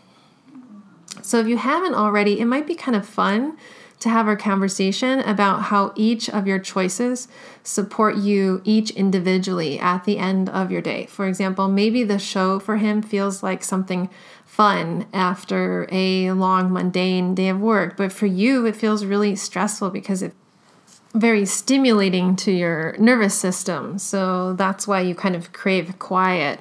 So 1.20 1.40
if 1.40 1.48
you 1.48 1.56
haven't 1.56 1.94
already, 1.94 2.38
it 2.38 2.44
might 2.44 2.68
be 2.68 2.76
kind 2.76 2.96
of 2.96 3.04
fun 3.04 3.58
to 4.04 4.10
have 4.10 4.28
a 4.28 4.36
conversation 4.36 5.20
about 5.20 5.62
how 5.62 5.92
each 5.96 6.28
of 6.28 6.46
your 6.46 6.58
choices 6.58 7.26
support 7.62 8.16
you 8.16 8.60
each 8.62 8.90
individually 8.90 9.80
at 9.80 10.04
the 10.04 10.18
end 10.18 10.50
of 10.50 10.70
your 10.70 10.82
day. 10.82 11.06
For 11.06 11.26
example, 11.26 11.68
maybe 11.68 12.04
the 12.04 12.18
show 12.18 12.58
for 12.58 12.76
him 12.76 13.00
feels 13.00 13.42
like 13.42 13.64
something 13.64 14.10
fun 14.54 15.04
after 15.12 15.88
a 15.90 16.30
long 16.30 16.72
mundane 16.72 17.34
day 17.34 17.48
of 17.48 17.60
work, 17.60 17.96
but 17.96 18.12
for 18.12 18.26
you 18.26 18.64
it 18.66 18.76
feels 18.76 19.04
really 19.04 19.34
stressful 19.34 19.90
because 19.90 20.22
it 20.22 20.32
very 21.12 21.44
stimulating 21.44 22.36
to 22.36 22.52
your 22.52 22.94
nervous 22.98 23.34
system. 23.34 23.98
So 23.98 24.52
that's 24.52 24.86
why 24.86 25.00
you 25.00 25.16
kind 25.16 25.34
of 25.34 25.52
crave 25.52 25.98
quiet. 25.98 26.60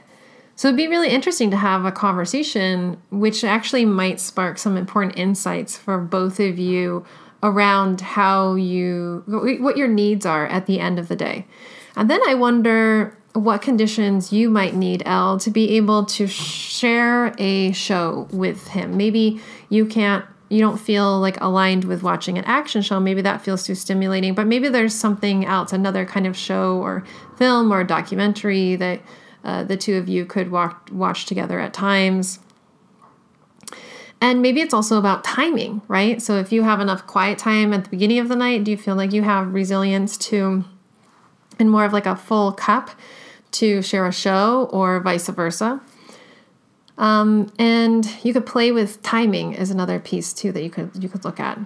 So 0.56 0.68
it'd 0.68 0.78
be 0.78 0.88
really 0.88 1.10
interesting 1.10 1.52
to 1.52 1.58
have 1.58 1.86
a 1.86 1.92
conversation 1.92 2.98
which 3.12 3.44
actually 3.44 3.86
might 3.86 4.20
spark 4.20 4.58
some 4.58 4.76
important 4.76 5.18
insights 5.18 5.78
for 5.78 6.00
both 6.00 6.40
of 6.40 6.58
you 6.58 7.06
around 7.44 8.02
how 8.02 8.56
you 8.56 9.24
what 9.28 9.78
your 9.78 9.88
needs 9.88 10.26
are 10.26 10.48
at 10.48 10.66
the 10.66 10.80
end 10.80 10.98
of 10.98 11.10
the 11.10 11.16
day. 11.16 11.46
And 11.96 12.10
then 12.10 12.22
I 12.28 12.34
wonder 12.34 13.16
what 13.34 13.62
conditions 13.62 14.32
you 14.32 14.50
might 14.50 14.76
need 14.76 15.02
L 15.06 15.40
to 15.40 15.50
be 15.50 15.76
able 15.78 16.06
to 16.06 16.28
share 16.28 17.34
a 17.38 17.72
show 17.72 18.28
with 18.32 18.68
him. 18.70 18.96
Maybe 18.96 19.42
you 19.70 19.86
can't 19.86 20.26
you 20.50 20.60
don't 20.60 20.78
feel 20.78 21.20
like 21.20 21.42
aligned 21.42 21.84
with 21.86 22.04
watching 22.04 22.38
an 22.38 22.44
action 22.46 22.84
show, 22.84 23.00
maybe 23.00 23.24
that 23.24 23.42
feels 23.42 23.64
too 23.64 23.74
stimulating. 23.74 24.36
But 24.36 24.46
maybe 24.46 24.70
there's 24.70 24.94
something 24.94 25.46
else, 25.46 25.74
another 25.74 26.06
kind 26.06 26.28
of 26.28 26.38
show 26.38 26.78
or 26.78 27.04
film 27.38 27.74
or 27.74 27.84
documentary 27.84 28.76
that 28.76 29.02
uh, 29.44 29.64
the 29.64 29.76
two 29.76 29.96
of 29.96 30.08
you 30.08 30.26
could 30.26 30.52
watch, 30.52 30.76
watch 30.92 31.26
together 31.26 31.60
at 31.60 31.74
times. 31.74 32.38
And 34.22 34.44
maybe 34.44 34.62
it's 34.62 34.76
also 34.76 35.00
about 35.00 35.24
timing, 35.24 35.82
right? 35.88 36.22
So 36.22 36.38
if 36.38 36.52
you 36.52 36.62
have 36.64 36.80
enough 36.80 37.08
quiet 37.08 37.40
time 37.40 37.74
at 37.74 37.86
the 37.86 37.90
beginning 37.90 38.20
of 38.20 38.30
the 38.30 38.36
night, 38.36 38.64
do 38.64 38.72
you 38.72 38.78
feel 38.78 38.96
like 38.96 39.12
you 39.12 39.24
have 39.24 39.54
resilience 39.54 40.18
to, 40.20 40.64
and 41.58 41.72
more 41.72 41.84
of 41.84 41.94
like 41.94 42.06
a 42.06 42.16
full 42.16 42.52
cup 42.52 42.92
to 43.54 43.82
share 43.82 44.06
a 44.06 44.12
show 44.12 44.70
or 44.72 45.00
vice 45.00 45.28
versa? 45.30 45.82
Um, 46.98 47.52
and 47.58 48.08
you 48.24 48.34
could 48.34 48.46
play 48.46 48.72
with 48.72 49.02
timing 49.02 49.54
is 49.54 49.72
another 49.72 50.00
piece 50.00 50.32
too 50.34 50.52
that 50.52 50.64
you 50.64 50.70
could 50.70 50.92
you 51.02 51.10
could 51.10 51.26
look 51.26 51.40
at. 51.40 51.60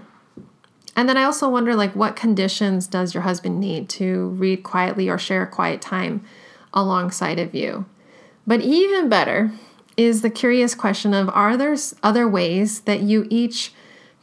And 0.96 1.08
then 1.08 1.18
I 1.18 1.24
also 1.24 1.50
wonder 1.50 1.76
like 1.76 1.96
what 1.96 2.16
conditions 2.16 2.88
does 2.88 3.14
your 3.14 3.24
husband 3.24 3.60
need 3.60 3.90
to 3.90 4.30
read 4.30 4.64
quietly 4.64 5.10
or 5.10 5.18
share 5.18 5.46
quiet 5.46 5.82
time 5.82 6.24
alongside 6.74 7.40
of 7.40 7.54
you? 7.54 7.86
But 8.48 8.62
even 8.62 9.10
better 9.10 9.52
is 9.98 10.22
the 10.22 10.30
curious 10.30 10.74
question 10.74 11.14
of 11.14 11.30
are 11.30 11.58
there 11.58 11.76
other 12.02 12.28
ways 12.28 12.82
that 12.82 13.02
you 13.02 13.28
each 13.30 13.74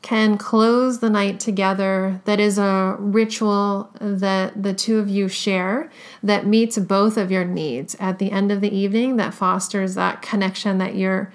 can 0.04 0.36
close 0.36 0.98
the 0.98 1.08
night 1.08 1.40
together 1.40 2.20
that 2.26 2.38
is 2.38 2.58
a 2.58 2.94
ritual 2.98 3.88
that 3.98 4.62
the 4.62 4.74
two 4.74 4.98
of 4.98 5.08
you 5.08 5.28
share 5.28 5.90
that 6.22 6.46
meets 6.46 6.76
both 6.76 7.16
of 7.16 7.30
your 7.30 7.42
needs 7.46 7.96
at 7.98 8.18
the 8.18 8.30
end 8.30 8.52
of 8.52 8.60
the 8.60 8.68
evening 8.68 9.16
that 9.16 9.32
fosters 9.32 9.94
that 9.94 10.20
connection 10.20 10.76
that 10.76 10.94
you're 10.94 11.32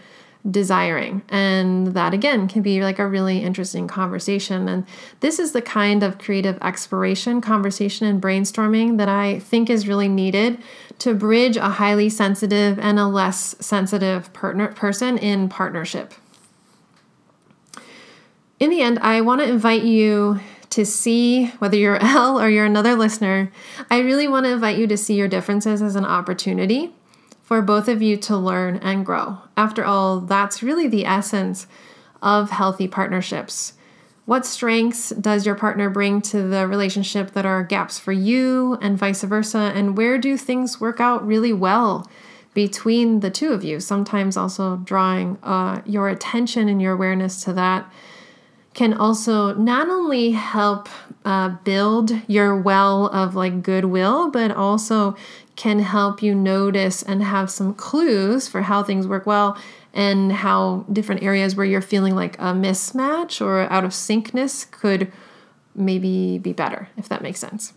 desiring. 0.49 1.23
And 1.29 1.95
that 1.95 2.13
again 2.13 2.47
can 2.47 2.61
be 2.61 2.83
like 2.83 2.99
a 2.99 3.07
really 3.07 3.39
interesting 3.39 3.87
conversation. 3.87 4.69
And 4.69 4.85
this 5.19 5.39
is 5.39 5.51
the 5.51 5.63
kind 5.63 6.03
of 6.03 6.19
creative 6.19 6.59
exploration, 6.61 7.41
conversation, 7.41 8.05
and 8.05 8.21
brainstorming 8.21 8.97
that 8.99 9.09
I 9.09 9.39
think 9.39 9.71
is 9.71 9.87
really 9.87 10.07
needed 10.07 10.59
to 10.99 11.15
bridge 11.15 11.57
a 11.57 11.69
highly 11.69 12.07
sensitive 12.07 12.77
and 12.77 12.99
a 12.99 13.07
less 13.07 13.55
sensitive 13.59 14.31
partner 14.33 14.67
person 14.73 15.17
in 15.17 15.49
partnership 15.49 16.13
in 18.59 18.69
the 18.69 18.81
end, 18.81 18.99
I 18.99 19.21
want 19.21 19.41
to 19.41 19.49
invite 19.49 19.83
you 19.83 20.39
to 20.71 20.85
see 20.85 21.47
whether 21.59 21.77
you're 21.77 21.95
L 22.01 22.39
or 22.39 22.49
you're 22.49 22.65
another 22.65 22.95
listener. 22.95 23.51
I 23.89 23.99
really 23.99 24.27
want 24.27 24.45
to 24.45 24.51
invite 24.51 24.77
you 24.77 24.87
to 24.87 24.97
see 24.97 25.15
your 25.15 25.27
differences 25.27 25.81
as 25.81 25.95
an 25.95 26.05
opportunity 26.05 26.93
for 27.41 27.61
both 27.61 27.87
of 27.87 28.01
you 28.01 28.15
to 28.17 28.37
learn 28.37 28.77
and 28.77 29.05
grow. 29.05 29.39
After 29.57 29.83
all, 29.83 30.19
that's 30.19 30.61
really 30.61 30.87
the 30.87 31.05
essence 31.05 31.65
of 32.21 32.51
healthy 32.51 32.87
partnerships. 32.87 33.73
What 34.25 34.45
strengths 34.45 35.09
does 35.09 35.47
your 35.47 35.55
partner 35.55 35.89
bring 35.89 36.21
to 36.21 36.43
the 36.43 36.67
relationship 36.67 37.31
that 37.31 37.47
are 37.47 37.63
gaps 37.63 37.97
for 37.97 38.11
you, 38.11 38.77
and 38.79 38.95
vice 38.95 39.23
versa? 39.23 39.71
And 39.73 39.97
where 39.97 40.19
do 40.19 40.37
things 40.37 40.79
work 40.79 40.99
out 40.99 41.25
really 41.25 41.51
well 41.51 42.07
between 42.53 43.21
the 43.21 43.31
two 43.31 43.51
of 43.51 43.63
you? 43.63 43.79
Sometimes 43.79 44.37
also 44.37 44.77
drawing 44.77 45.39
uh, 45.41 45.81
your 45.83 46.09
attention 46.09 46.69
and 46.69 46.79
your 46.79 46.93
awareness 46.93 47.43
to 47.45 47.53
that 47.53 47.91
can 48.73 48.93
also 48.93 49.53
not 49.55 49.89
only 49.89 50.31
help 50.31 50.87
uh, 51.25 51.49
build 51.63 52.11
your 52.27 52.55
well 52.55 53.07
of 53.07 53.35
like 53.35 53.61
goodwill, 53.61 54.29
but 54.29 54.51
also 54.51 55.15
can 55.55 55.79
help 55.79 56.21
you 56.21 56.33
notice 56.33 57.03
and 57.03 57.21
have 57.21 57.51
some 57.51 57.73
clues 57.73 58.47
for 58.47 58.61
how 58.61 58.81
things 58.81 59.05
work 59.07 59.25
well 59.25 59.57
and 59.93 60.31
how 60.31 60.85
different 60.91 61.23
areas 61.23 61.55
where 61.55 61.65
you're 61.65 61.81
feeling 61.81 62.15
like 62.15 62.37
a 62.37 62.53
mismatch 62.53 63.41
or 63.41 63.61
out 63.71 63.83
of 63.83 63.91
syncness 63.91 64.69
could 64.71 65.11
maybe 65.75 66.37
be 66.37 66.53
better, 66.53 66.89
if 66.95 67.09
that 67.09 67.21
makes 67.21 67.39
sense. 67.39 67.73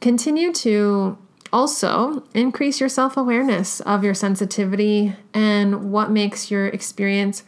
Continue 0.00 0.52
to 0.52 1.18
also 1.52 2.22
increase 2.34 2.80
your 2.80 2.88
self 2.88 3.16
awareness 3.16 3.80
of 3.80 4.04
your 4.04 4.14
sensitivity 4.14 5.14
and 5.34 5.90
what 5.92 6.10
makes 6.10 6.50
your 6.50 6.66
experience 6.68 7.42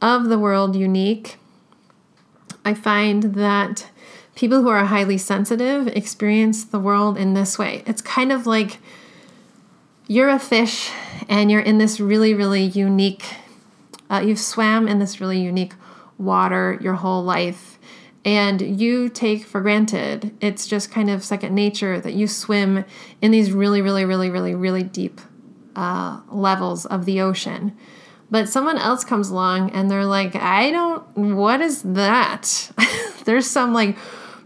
of 0.00 0.24
the 0.28 0.38
world 0.38 0.76
unique. 0.76 1.36
I 2.64 2.74
find 2.74 3.34
that 3.34 3.88
people 4.34 4.62
who 4.62 4.68
are 4.68 4.84
highly 4.84 5.18
sensitive 5.18 5.88
experience 5.88 6.64
the 6.64 6.78
world 6.78 7.18
in 7.18 7.34
this 7.34 7.58
way. 7.58 7.82
It's 7.86 8.00
kind 8.00 8.30
of 8.30 8.46
like 8.46 8.78
you're 10.06 10.28
a 10.28 10.38
fish 10.38 10.90
and 11.28 11.50
you're 11.50 11.60
in 11.60 11.78
this 11.78 11.98
really, 11.98 12.34
really 12.34 12.62
unique, 12.62 13.24
uh, 14.08 14.22
you've 14.24 14.38
swam 14.38 14.86
in 14.86 14.98
this 14.98 15.20
really 15.20 15.40
unique 15.40 15.74
water 16.18 16.78
your 16.80 16.94
whole 16.94 17.22
life. 17.22 17.78
And 18.24 18.80
you 18.80 19.08
take 19.08 19.44
for 19.44 19.60
granted, 19.60 20.36
it's 20.40 20.66
just 20.66 20.90
kind 20.90 21.08
of 21.08 21.24
second 21.24 21.54
nature 21.54 22.00
that 22.00 22.14
you 22.14 22.26
swim 22.26 22.84
in 23.22 23.30
these 23.30 23.52
really, 23.52 23.80
really, 23.80 24.04
really, 24.04 24.30
really, 24.30 24.54
really 24.54 24.82
deep 24.82 25.20
uh, 25.74 26.20
levels 26.30 26.84
of 26.86 27.04
the 27.04 27.20
ocean. 27.20 27.76
But 28.30 28.48
someone 28.48 28.76
else 28.76 29.04
comes 29.04 29.30
along 29.30 29.70
and 29.70 29.90
they're 29.90 30.04
like, 30.04 30.36
I 30.36 30.70
don't, 30.70 31.02
what 31.16 31.60
is 31.60 31.82
that? 31.82 32.70
There's 33.24 33.46
some 33.46 33.72
like 33.72 33.96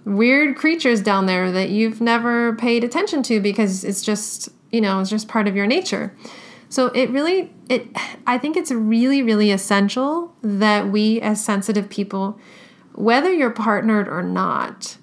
weird 0.05 0.57
creatures 0.57 1.01
down 1.01 1.27
there 1.27 1.51
that 1.51 1.71
you've 1.71 2.01
never 2.01 2.55
paid 2.57 2.85
attention 2.85 3.23
to 3.25 3.40
because 3.40 3.85
it's 3.85 4.03
just, 4.03 4.49
you 4.71 4.81
know, 4.81 5.01
it's 5.01 5.11
just 5.11 5.29
part 5.29 5.49
of 5.49 5.57
your 5.57 5.66
nature. 5.66 6.14
So 6.73 6.87
it 6.87 7.11
really 7.11 7.53
it 7.68 7.87
I 8.27 8.38
think 8.38 8.57
it's 8.57 8.71
really 8.71 9.23
really 9.23 9.51
essential 9.51 10.35
that 10.40 10.88
we 10.88 11.21
as 11.21 11.45
sensitive 11.45 11.90
people 11.90 12.40
whether 12.95 13.31
you're 13.31 13.51
partnered 13.51 14.09
or 14.09 14.23
not 14.23 14.97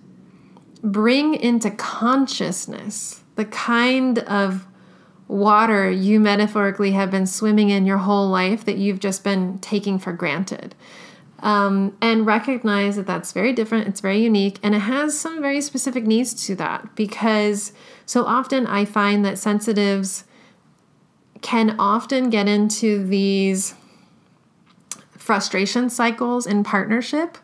bring 0.82 1.36
into 1.36 1.70
consciousness 1.70 3.22
the 3.36 3.46
kind 3.46 4.18
of 4.18 4.66
water 5.30 5.90
you 5.90 6.20
metaphorically 6.20 6.92
have 6.92 7.10
been 7.10 7.26
swimming 7.26 7.70
in 7.70 7.86
your 7.86 8.00
whole 8.00 8.28
life 8.28 8.66
that 8.66 8.78
you've 8.78 9.00
just 9.00 9.24
been 9.24 9.58
taking 9.60 9.98
for 10.00 10.12
granted 10.12 10.76
um, 11.42 11.96
and 12.02 12.26
recognize 12.26 12.96
that 12.96 13.08
that's 13.08 13.32
very 13.32 13.54
different, 13.54 13.88
it's 13.88 14.02
very 14.02 14.20
unique, 14.20 14.60
and 14.62 14.76
it 14.76 14.80
has 14.80 15.18
some 15.18 15.42
very 15.42 15.62
specific 15.62 16.06
needs 16.06 16.34
to 16.48 16.56
that 16.56 16.96
because 16.96 17.72
so 18.06 18.26
often 18.26 18.68
I 18.68 18.86
find 18.86 19.24
that 19.24 19.38
sensitives 19.38 20.26
can 21.42 21.76
often 21.80 22.30
get 22.30 22.48
into 22.48 23.06
these 23.06 23.76
frustration 25.12 25.90
cycles 25.90 26.46
in 26.46 26.64
partnership 26.64 27.38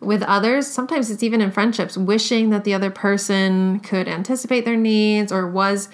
with 0.00 0.22
others. 0.22 0.66
Sometimes 0.66 1.10
it's 1.10 1.22
even 1.22 1.40
in 1.40 1.52
friendships, 1.52 1.96
wishing 1.96 2.50
that 2.50 2.64
the 2.64 2.74
other 2.74 2.90
person 2.90 3.80
could 3.80 4.08
anticipate 4.08 4.64
their 4.64 4.76
needs 4.76 5.30
or 5.30 5.46
was 5.48 5.88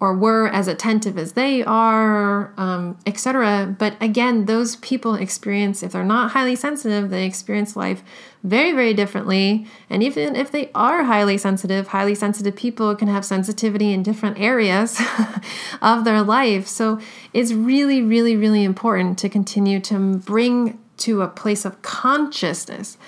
or 0.00 0.14
were 0.14 0.46
as 0.48 0.68
attentive 0.68 1.18
as 1.18 1.32
they 1.32 1.62
are, 1.64 2.52
um, 2.56 2.96
etc. 3.04 3.74
But 3.78 3.96
again, 4.00 4.44
those 4.44 4.76
people 4.76 5.16
experience, 5.16 5.82
if 5.82 5.92
they're 5.92 6.04
not 6.04 6.32
highly 6.32 6.54
sensitive, 6.54 7.10
they 7.10 7.26
experience 7.26 7.74
life 7.74 8.04
very, 8.44 8.70
very 8.70 8.94
differently. 8.94 9.66
And 9.90 10.02
even 10.02 10.36
if 10.36 10.52
they 10.52 10.70
are 10.72 11.04
highly 11.04 11.36
sensitive, 11.36 11.88
highly 11.88 12.14
sensitive 12.14 12.54
people 12.54 12.94
can 12.94 13.08
have 13.08 13.24
sensitivity 13.24 13.92
in 13.92 14.04
different 14.04 14.38
areas 14.38 15.02
of 15.82 16.04
their 16.04 16.22
life. 16.22 16.68
So 16.68 17.00
it's 17.32 17.52
really, 17.52 18.00
really, 18.00 18.36
really 18.36 18.62
important 18.62 19.18
to 19.18 19.28
continue 19.28 19.80
to 19.80 20.18
bring 20.18 20.78
to 20.98 21.22
a 21.22 21.28
place 21.28 21.64
of 21.64 21.82
consciousness 21.82 22.98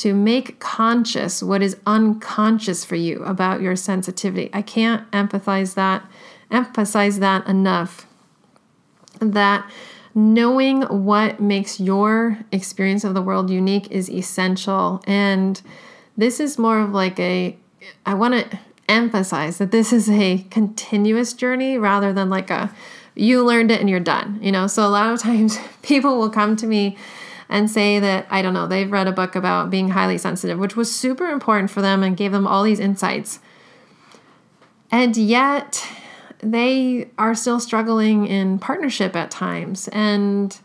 to 0.00 0.14
make 0.14 0.58
conscious 0.60 1.42
what 1.42 1.60
is 1.60 1.76
unconscious 1.84 2.86
for 2.86 2.96
you 2.96 3.22
about 3.24 3.60
your 3.60 3.76
sensitivity. 3.76 4.48
I 4.50 4.62
can't 4.62 5.08
empathize 5.10 5.74
that 5.74 6.08
emphasize 6.50 7.18
that 7.18 7.46
enough 7.46 8.06
that 9.20 9.70
knowing 10.14 10.82
what 10.82 11.40
makes 11.40 11.78
your 11.78 12.38
experience 12.50 13.04
of 13.04 13.14
the 13.14 13.22
world 13.22 13.50
unique 13.50 13.90
is 13.90 14.10
essential. 14.10 15.02
And 15.06 15.60
this 16.16 16.40
is 16.40 16.58
more 16.58 16.80
of 16.80 16.90
like 16.90 17.18
a, 17.20 17.56
I 18.04 18.14
want 18.14 18.34
to 18.34 18.58
emphasize 18.88 19.58
that 19.58 19.70
this 19.70 19.92
is 19.92 20.10
a 20.10 20.38
continuous 20.50 21.32
journey 21.32 21.78
rather 21.78 22.12
than 22.12 22.28
like 22.28 22.50
a, 22.50 22.74
you 23.14 23.44
learned 23.44 23.70
it 23.70 23.80
and 23.80 23.88
you're 23.88 24.00
done. 24.00 24.38
You 24.42 24.50
know, 24.50 24.66
so 24.66 24.86
a 24.86 24.88
lot 24.88 25.12
of 25.12 25.20
times 25.20 25.58
people 25.82 26.18
will 26.18 26.30
come 26.30 26.56
to 26.56 26.66
me 26.66 26.96
and 27.48 27.70
say 27.70 27.98
that, 27.98 28.26
I 28.30 28.42
don't 28.42 28.54
know, 28.54 28.66
they've 28.66 28.90
read 28.90 29.08
a 29.08 29.12
book 29.12 29.34
about 29.34 29.70
being 29.70 29.90
highly 29.90 30.18
sensitive, 30.18 30.58
which 30.58 30.76
was 30.76 30.94
super 30.94 31.28
important 31.28 31.70
for 31.70 31.82
them 31.82 32.02
and 32.02 32.16
gave 32.16 32.32
them 32.32 32.46
all 32.46 32.62
these 32.62 32.78
insights. 32.78 33.40
And 34.92 35.16
yet, 35.16 35.84
they 36.42 37.08
are 37.18 37.34
still 37.34 37.60
struggling 37.60 38.26
in 38.26 38.58
partnership 38.58 39.14
at 39.16 39.30
times 39.30 39.88
and 39.88 40.58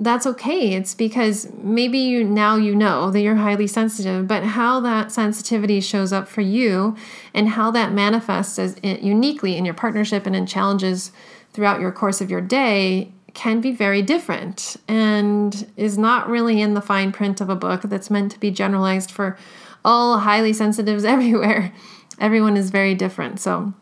that's 0.00 0.26
okay. 0.26 0.74
It's 0.74 0.94
because 0.94 1.48
maybe 1.60 1.98
you 1.98 2.22
now 2.22 2.54
you 2.54 2.74
know 2.74 3.10
that 3.10 3.20
you're 3.20 3.34
highly 3.34 3.66
sensitive 3.66 4.28
but 4.28 4.44
how 4.44 4.80
that 4.80 5.10
sensitivity 5.10 5.80
shows 5.80 6.12
up 6.12 6.28
for 6.28 6.40
you 6.40 6.96
and 7.34 7.48
how 7.48 7.70
that 7.72 7.92
manifests 7.92 8.58
as 8.58 8.78
uniquely 8.82 9.56
in 9.56 9.64
your 9.64 9.74
partnership 9.74 10.24
and 10.26 10.36
in 10.36 10.46
challenges 10.46 11.10
throughout 11.52 11.80
your 11.80 11.90
course 11.90 12.20
of 12.20 12.30
your 12.30 12.40
day 12.40 13.12
can 13.34 13.60
be 13.60 13.72
very 13.72 14.02
different 14.02 14.76
and 14.88 15.70
is 15.76 15.98
not 15.98 16.28
really 16.28 16.60
in 16.60 16.74
the 16.74 16.80
fine 16.80 17.12
print 17.12 17.40
of 17.40 17.48
a 17.48 17.56
book 17.56 17.82
that's 17.82 18.10
meant 18.10 18.32
to 18.32 18.40
be 18.40 18.50
generalized 18.50 19.10
for 19.10 19.36
all 19.84 20.18
highly 20.18 20.52
sensitives 20.52 21.04
everywhere. 21.04 21.72
Everyone 22.20 22.56
is 22.56 22.70
very 22.70 22.94
different. 22.94 23.40
So 23.40 23.72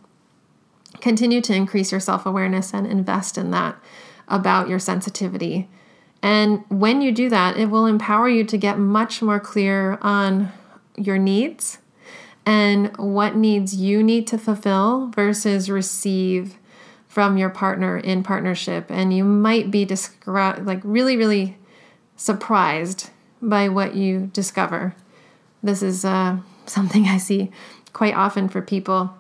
continue 1.01 1.41
to 1.43 1.55
increase 1.55 1.91
your 1.91 2.01
self 2.01 2.27
awareness 2.27 2.73
and 2.73 2.87
invest 2.87 3.39
in 3.39 3.51
that 3.51 3.77
about 4.29 4.69
your 4.69 4.79
sensitivity. 4.79 5.69
And 6.23 6.65
when 6.69 7.03
you 7.03 7.13
do 7.13 7.29
that, 7.29 7.57
it 7.57 7.67
will 7.67 7.87
empower 7.87 8.29
you 8.29 8.45
to 8.45 8.59
get 8.59 8.79
much 8.79 9.23
more 9.23 9.39
clear 9.39 9.99
on 10.03 10.53
your 10.97 11.19
needs 11.19 11.79
and 12.45 12.97
what 12.97 13.37
needs 13.37 13.77
you 13.77 14.03
need 14.03 14.27
to 14.29 14.39
fulfill 14.39 15.09
versus 15.09 15.71
receive 15.71 16.59
from 17.09 17.37
your 17.37 17.51
partner 17.51 17.97
in 17.97 18.23
partnership. 18.23 18.87
And 18.91 19.15
you 19.15 19.25
might 19.25 19.71
be 19.71 19.87
like 20.27 20.81
really, 20.85 21.17
really 21.17 21.59
surprised 22.17 23.11
by 23.43 23.69
what 23.69 23.95
you 23.95 24.31
discover. 24.33 24.95
This 25.63 25.83
is 25.83 26.05
uh, 26.05 26.39
something 26.67 27.05
I 27.09 27.19
see 27.19 27.51
quite 27.93 28.15
often 28.15 28.49
for 28.49 28.63
people 28.63 29.15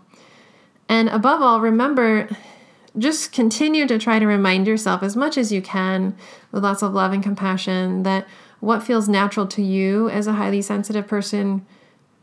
and 0.88 1.08
above 1.08 1.42
all, 1.42 1.60
remember 1.60 2.28
just 2.98 3.32
continue 3.32 3.86
to 3.86 3.98
try 3.98 4.18
to 4.18 4.26
remind 4.26 4.66
yourself 4.66 5.02
as 5.02 5.16
much 5.16 5.36
as 5.36 5.52
you 5.52 5.60
can 5.60 6.16
with 6.50 6.64
lots 6.64 6.82
of 6.82 6.94
love 6.94 7.12
and 7.12 7.22
compassion 7.22 8.04
that 8.04 8.26
what 8.60 8.82
feels 8.82 9.08
natural 9.08 9.46
to 9.46 9.62
you 9.62 10.08
as 10.08 10.26
a 10.26 10.32
highly 10.32 10.62
sensitive 10.62 11.06
person 11.06 11.66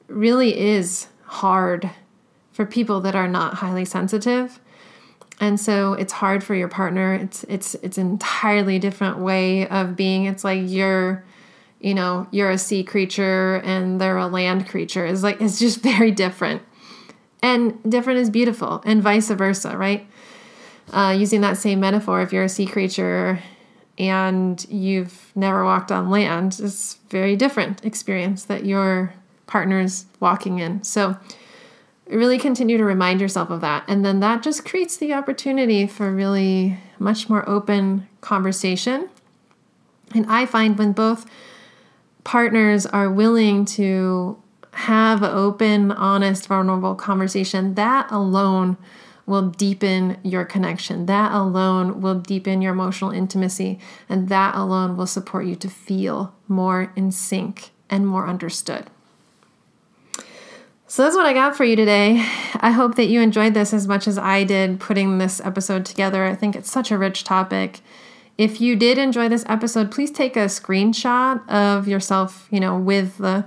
really 0.08 0.58
is 0.60 1.08
hard 1.26 1.89
for 2.52 2.65
people 2.65 3.02
that 3.02 3.15
are 3.15 3.28
not 3.28 3.56
highly 3.56 3.86
sensitive. 3.86 4.60
And 5.39 5.60
so 5.60 5.93
it's 5.93 6.13
hard 6.13 6.43
for 6.43 6.56
your 6.56 6.67
partner. 6.67 7.13
It's 7.15 7.43
it's 7.45 7.76
it's 7.76 7.97
an 7.97 8.12
entirely 8.12 8.80
different 8.80 9.17
way 9.19 9.67
of 9.67 9.95
being. 9.95 10.26
It's 10.26 10.43
like 10.43 10.62
you're 10.63 11.23
you 11.80 11.93
know, 11.93 12.28
you're 12.32 12.49
a 12.49 12.58
sea 12.58 12.84
creature 12.84 13.56
and 13.65 13.99
they're 13.99 14.17
a 14.17 14.28
land 14.28 14.69
creature. 14.69 15.06
It's 15.06 15.21
like 15.21 15.41
it's 15.41 15.60
just 15.60 15.82
very 15.84 16.12
different. 16.12 16.62
And 17.44 17.78
different 17.88 18.20
is 18.20 18.30
beautiful, 18.30 18.82
and 18.86 19.04
vice 19.04 19.30
versa, 19.30 19.78
right? 19.78 20.08
Uh, 20.92 21.16
using 21.18 21.41
that 21.41 21.58
same 21.58 21.80
metaphor, 21.82 22.22
if 22.22 22.32
you're 22.34 22.46
a 22.46 22.50
sea 22.50 22.66
creature 22.66 23.39
and 24.00 24.66
you've 24.70 25.32
never 25.36 25.64
walked 25.64 25.91
on 25.91 26.10
land, 26.10 26.60
it's 26.64 26.96
very 27.10 27.36
different 27.36 27.86
experience 27.86 28.46
that 28.46 28.66
your 28.66 29.14
partner's 29.46 30.06
walking 30.20 30.60
in. 30.60 30.84
So 30.84 31.18
really 32.08 32.38
continue 32.38 32.78
to 32.78 32.86
remind 32.86 33.22
yourself 33.22 33.50
of 33.50 33.62
that. 33.62 33.84
And 33.88 34.06
then 34.06 34.20
that 34.22 34.41
just 34.41 34.66
creates 34.66 34.98
the 34.98 35.14
opportunity 35.14 35.86
for 35.86 36.12
really 36.12 36.78
much 36.98 37.30
more 37.30 37.48
open 37.48 38.08
conversation. 38.22 39.10
And 40.16 40.26
I 40.28 40.46
find 40.46 40.78
when 40.78 40.94
both 40.94 41.26
partners 42.24 42.86
are 42.86 43.12
willing 43.12 43.66
to 43.66 44.41
have 44.74 45.24
open, 45.24 45.91
honest, 45.91 46.47
vulnerable 46.47 46.95
conversation, 46.95 47.76
that 47.76 48.11
alone 48.11 48.78
will 49.26 49.49
deepen 49.49 50.17
your 50.24 50.43
connection. 50.43 51.05
That 51.05 51.32
alone 51.32 52.01
will 52.01 52.19
deepen 52.19 52.61
your 52.61 52.74
emotional 52.74 53.11
intimacy. 53.11 53.80
And 54.09 54.30
that 54.30 54.55
alone 54.55 54.97
will 54.97 55.07
support 55.07 55.45
you 55.45 55.55
to 55.55 55.69
feel 55.69 56.36
more 56.47 56.91
in 56.95 57.11
sync 57.11 57.71
and 57.89 58.05
more 58.07 58.28
understood. 58.28 58.88
So 60.88 61.03
that's 61.03 61.15
what 61.15 61.26
I 61.26 61.34
got 61.34 61.55
for 61.55 61.63
you 61.63 61.76
today. 61.76 62.17
I 62.55 62.71
hope 62.71 62.95
that 62.95 63.05
you 63.05 63.21
enjoyed 63.21 63.53
this 63.53 63.74
as 63.74 63.88
much 63.88 64.07
as 64.07 64.17
I 64.17 64.43
did 64.43 64.80
putting 64.80 65.17
this 65.17 65.39
episode 65.41 65.86
together. 65.86 66.26
I 66.26 66.36
think 66.36 66.55
it's 66.55 66.71
such 66.71 66.91
a 66.91 66.97
rich 66.97 67.24
topic. 67.24 67.80
If 68.38 68.59
you 68.59 68.76
did 68.76 68.97
enjoy 68.97 69.30
this 69.30 69.45
episode, 69.47 69.91
please 69.91 70.11
take 70.11 70.36
a 70.36 70.45
screenshot 70.45 71.47
of 71.49 71.88
yourself, 71.88 72.47
you 72.51 72.59
know, 72.59 72.78
with 72.78 73.17
the 73.17 73.45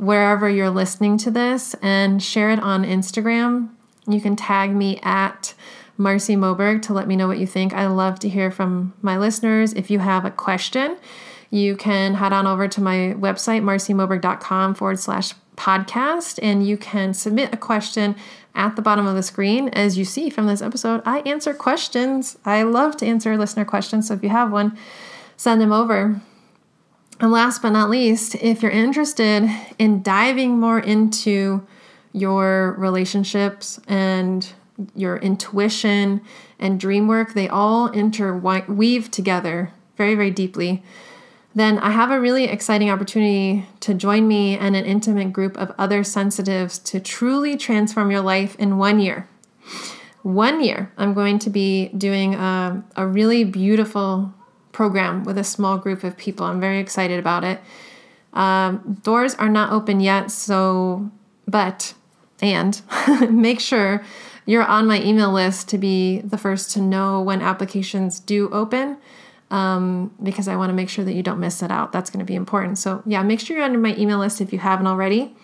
wherever 0.00 0.48
you're 0.48 0.70
listening 0.70 1.18
to 1.18 1.30
this 1.30 1.74
and 1.82 2.22
share 2.22 2.50
it 2.50 2.58
on 2.58 2.84
Instagram. 2.84 3.68
You 4.08 4.20
can 4.20 4.34
tag 4.34 4.74
me 4.74 4.98
at 5.02 5.52
Marcy 5.98 6.36
Moberg 6.36 6.80
to 6.82 6.94
let 6.94 7.06
me 7.06 7.16
know 7.16 7.28
what 7.28 7.38
you 7.38 7.46
think. 7.46 7.74
I 7.74 7.86
love 7.86 8.18
to 8.20 8.28
hear 8.28 8.50
from 8.50 8.94
my 9.02 9.18
listeners. 9.18 9.74
If 9.74 9.90
you 9.90 9.98
have 9.98 10.24
a 10.24 10.30
question, 10.30 10.96
you 11.50 11.76
can 11.76 12.14
head 12.14 12.32
on 12.32 12.46
over 12.46 12.66
to 12.66 12.80
my 12.80 13.14
website, 13.18 13.62
marcymoberg.com 13.62 14.74
forward 14.74 14.98
slash 14.98 15.34
podcast, 15.56 16.38
and 16.42 16.66
you 16.66 16.78
can 16.78 17.12
submit 17.12 17.52
a 17.52 17.58
question 17.58 18.16
at 18.54 18.76
the 18.76 18.82
bottom 18.82 19.06
of 19.06 19.14
the 19.14 19.22
screen. 19.22 19.68
As 19.68 19.98
you 19.98 20.06
see 20.06 20.30
from 20.30 20.46
this 20.46 20.62
episode, 20.62 21.02
I 21.04 21.20
answer 21.20 21.52
questions. 21.52 22.38
I 22.46 22.62
love 22.62 22.96
to 22.98 23.06
answer 23.06 23.36
listener 23.36 23.66
questions. 23.66 24.08
So 24.08 24.14
if 24.14 24.22
you 24.22 24.30
have 24.30 24.50
one, 24.50 24.78
send 25.36 25.60
them 25.60 25.72
over. 25.72 26.22
And 27.20 27.30
last 27.30 27.60
but 27.60 27.70
not 27.70 27.90
least, 27.90 28.34
if 28.36 28.62
you're 28.62 28.70
interested 28.70 29.50
in 29.78 30.02
diving 30.02 30.58
more 30.58 30.80
into 30.80 31.66
your 32.12 32.74
relationships 32.78 33.78
and 33.86 34.50
your 34.94 35.18
intuition 35.18 36.22
and 36.58 36.80
dream 36.80 37.06
work, 37.08 37.34
they 37.34 37.46
all 37.46 37.90
interweave 37.92 39.10
together 39.10 39.70
very, 39.98 40.14
very 40.14 40.30
deeply. 40.30 40.82
Then 41.54 41.78
I 41.78 41.90
have 41.90 42.10
a 42.10 42.20
really 42.20 42.44
exciting 42.44 42.90
opportunity 42.90 43.66
to 43.80 43.92
join 43.92 44.26
me 44.26 44.56
and 44.56 44.74
an 44.74 44.86
intimate 44.86 45.32
group 45.32 45.58
of 45.58 45.74
other 45.76 46.02
sensitives 46.02 46.78
to 46.78 47.00
truly 47.00 47.56
transform 47.58 48.10
your 48.10 48.22
life 48.22 48.56
in 48.56 48.78
one 48.78 48.98
year. 48.98 49.28
One 50.22 50.62
year, 50.62 50.90
I'm 50.96 51.12
going 51.12 51.38
to 51.40 51.50
be 51.50 51.88
doing 51.88 52.34
a, 52.34 52.82
a 52.96 53.06
really 53.06 53.44
beautiful 53.44 54.32
program 54.72 55.24
with 55.24 55.38
a 55.38 55.44
small 55.44 55.78
group 55.78 56.04
of 56.04 56.16
people. 56.16 56.46
I'm 56.46 56.60
very 56.60 56.78
excited 56.78 57.18
about 57.18 57.44
it. 57.44 57.60
Um, 58.32 59.00
doors 59.02 59.34
are 59.34 59.48
not 59.48 59.72
open 59.72 60.00
yet, 60.00 60.30
so, 60.30 61.10
but, 61.48 61.94
and 62.40 62.80
make 63.30 63.60
sure 63.60 64.04
you're 64.46 64.64
on 64.64 64.86
my 64.86 65.02
email 65.02 65.32
list 65.32 65.68
to 65.68 65.78
be 65.78 66.20
the 66.20 66.38
first 66.38 66.70
to 66.72 66.80
know 66.80 67.20
when 67.20 67.40
applications 67.40 68.20
do 68.20 68.48
open 68.50 68.96
um, 69.50 70.14
because 70.22 70.48
I 70.48 70.56
want 70.56 70.70
to 70.70 70.74
make 70.74 70.88
sure 70.88 71.04
that 71.04 71.12
you 71.12 71.22
don't 71.22 71.40
miss 71.40 71.62
it 71.62 71.70
out. 71.70 71.92
That's 71.92 72.10
going 72.10 72.24
to 72.24 72.24
be 72.24 72.36
important. 72.36 72.78
So, 72.78 73.02
yeah, 73.04 73.22
make 73.22 73.40
sure 73.40 73.56
you're 73.56 73.64
under 73.64 73.78
my 73.78 73.96
email 73.96 74.18
list 74.18 74.40
if 74.40 74.52
you 74.52 74.60
haven't 74.60 74.86
already. 74.86 75.34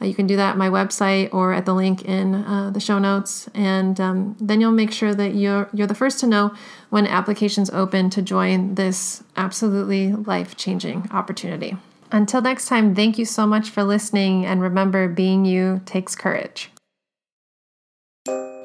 Uh, 0.00 0.06
you 0.06 0.14
can 0.14 0.26
do 0.26 0.36
that 0.36 0.50
at 0.50 0.56
my 0.56 0.68
website 0.68 1.32
or 1.32 1.52
at 1.52 1.66
the 1.66 1.74
link 1.74 2.04
in 2.04 2.34
uh, 2.34 2.70
the 2.70 2.80
show 2.80 2.98
notes, 2.98 3.48
and 3.54 4.00
um, 4.00 4.36
then 4.40 4.60
you'll 4.60 4.72
make 4.72 4.92
sure 4.92 5.14
that 5.14 5.34
you're 5.34 5.68
you're 5.72 5.86
the 5.86 5.94
first 5.94 6.20
to 6.20 6.26
know 6.26 6.54
when 6.90 7.06
applications 7.06 7.70
open 7.70 8.10
to 8.10 8.22
join 8.22 8.74
this 8.74 9.22
absolutely 9.36 10.12
life 10.12 10.56
changing 10.56 11.08
opportunity. 11.10 11.76
Until 12.12 12.40
next 12.40 12.66
time, 12.66 12.94
thank 12.94 13.18
you 13.18 13.24
so 13.24 13.46
much 13.46 13.70
for 13.70 13.82
listening, 13.82 14.46
and 14.46 14.60
remember, 14.60 15.08
being 15.08 15.44
you 15.44 15.80
takes 15.84 16.14
courage. 16.14 16.70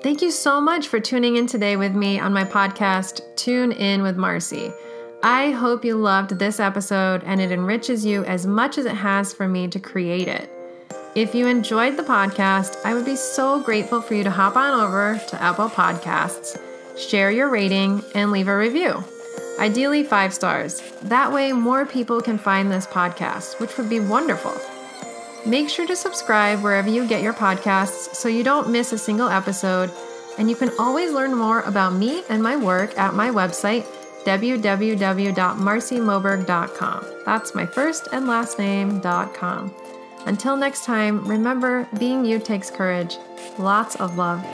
Thank 0.01 0.21
you 0.21 0.31
so 0.31 0.61
much 0.61 0.87
for 0.87 0.99
tuning 0.99 1.35
in 1.35 1.45
today 1.45 1.75
with 1.75 1.93
me 1.93 2.19
on 2.19 2.31
my 2.31 2.45
podcast, 2.45 3.21
Tune 3.35 3.73
In 3.73 4.01
with 4.01 4.15
Marcy. 4.15 4.71
I 5.21 5.51
hope 5.51 5.83
you 5.83 5.97
loved 5.97 6.39
this 6.39 6.61
episode 6.61 7.21
and 7.25 7.41
it 7.41 7.51
enriches 7.51 8.05
you 8.05 8.23
as 8.23 8.45
much 8.45 8.77
as 8.77 8.85
it 8.85 8.95
has 8.95 9.33
for 9.33 9.49
me 9.49 9.67
to 9.67 9.77
create 9.77 10.29
it. 10.29 10.49
If 11.19 11.35
you 11.35 11.45
enjoyed 11.47 11.97
the 11.97 12.03
podcast, 12.03 12.77
I 12.85 12.93
would 12.93 13.03
be 13.03 13.17
so 13.17 13.61
grateful 13.61 14.01
for 14.01 14.13
you 14.13 14.23
to 14.23 14.31
hop 14.31 14.55
on 14.55 14.79
over 14.79 15.21
to 15.27 15.41
Apple 15.41 15.67
Podcasts, 15.67 16.57
share 16.97 17.29
your 17.29 17.49
rating, 17.49 18.01
and 18.15 18.31
leave 18.31 18.47
a 18.47 18.57
review. 18.57 19.03
Ideally, 19.59 20.05
five 20.05 20.33
stars. 20.33 20.81
That 21.01 21.33
way, 21.33 21.51
more 21.51 21.85
people 21.85 22.21
can 22.21 22.37
find 22.37 22.71
this 22.71 22.87
podcast, 22.87 23.59
which 23.59 23.77
would 23.77 23.89
be 23.89 23.99
wonderful. 23.99 24.53
Make 25.45 25.67
sure 25.67 25.85
to 25.87 25.95
subscribe 25.97 26.63
wherever 26.63 26.87
you 26.87 27.05
get 27.05 27.21
your 27.21 27.33
podcasts 27.33 28.15
so 28.15 28.29
you 28.29 28.45
don't 28.45 28.69
miss 28.69 28.93
a 28.93 28.97
single 28.97 29.27
episode. 29.27 29.91
And 30.37 30.49
you 30.49 30.55
can 30.55 30.71
always 30.79 31.11
learn 31.11 31.35
more 31.35 31.63
about 31.63 31.91
me 31.91 32.23
and 32.29 32.41
my 32.41 32.55
work 32.55 32.97
at 32.97 33.13
my 33.13 33.29
website, 33.29 33.83
www.marcymoberg.com. 34.23 37.05
That's 37.25 37.53
my 37.53 37.65
first 37.65 38.07
and 38.13 38.25
last 38.25 38.57
name.com. 38.57 39.75
Until 40.25 40.55
next 40.55 40.83
time, 40.83 41.25
remember 41.25 41.87
being 41.97 42.25
you 42.25 42.39
takes 42.39 42.69
courage. 42.69 43.17
Lots 43.57 43.95
of 43.95 44.17
love. 44.17 44.45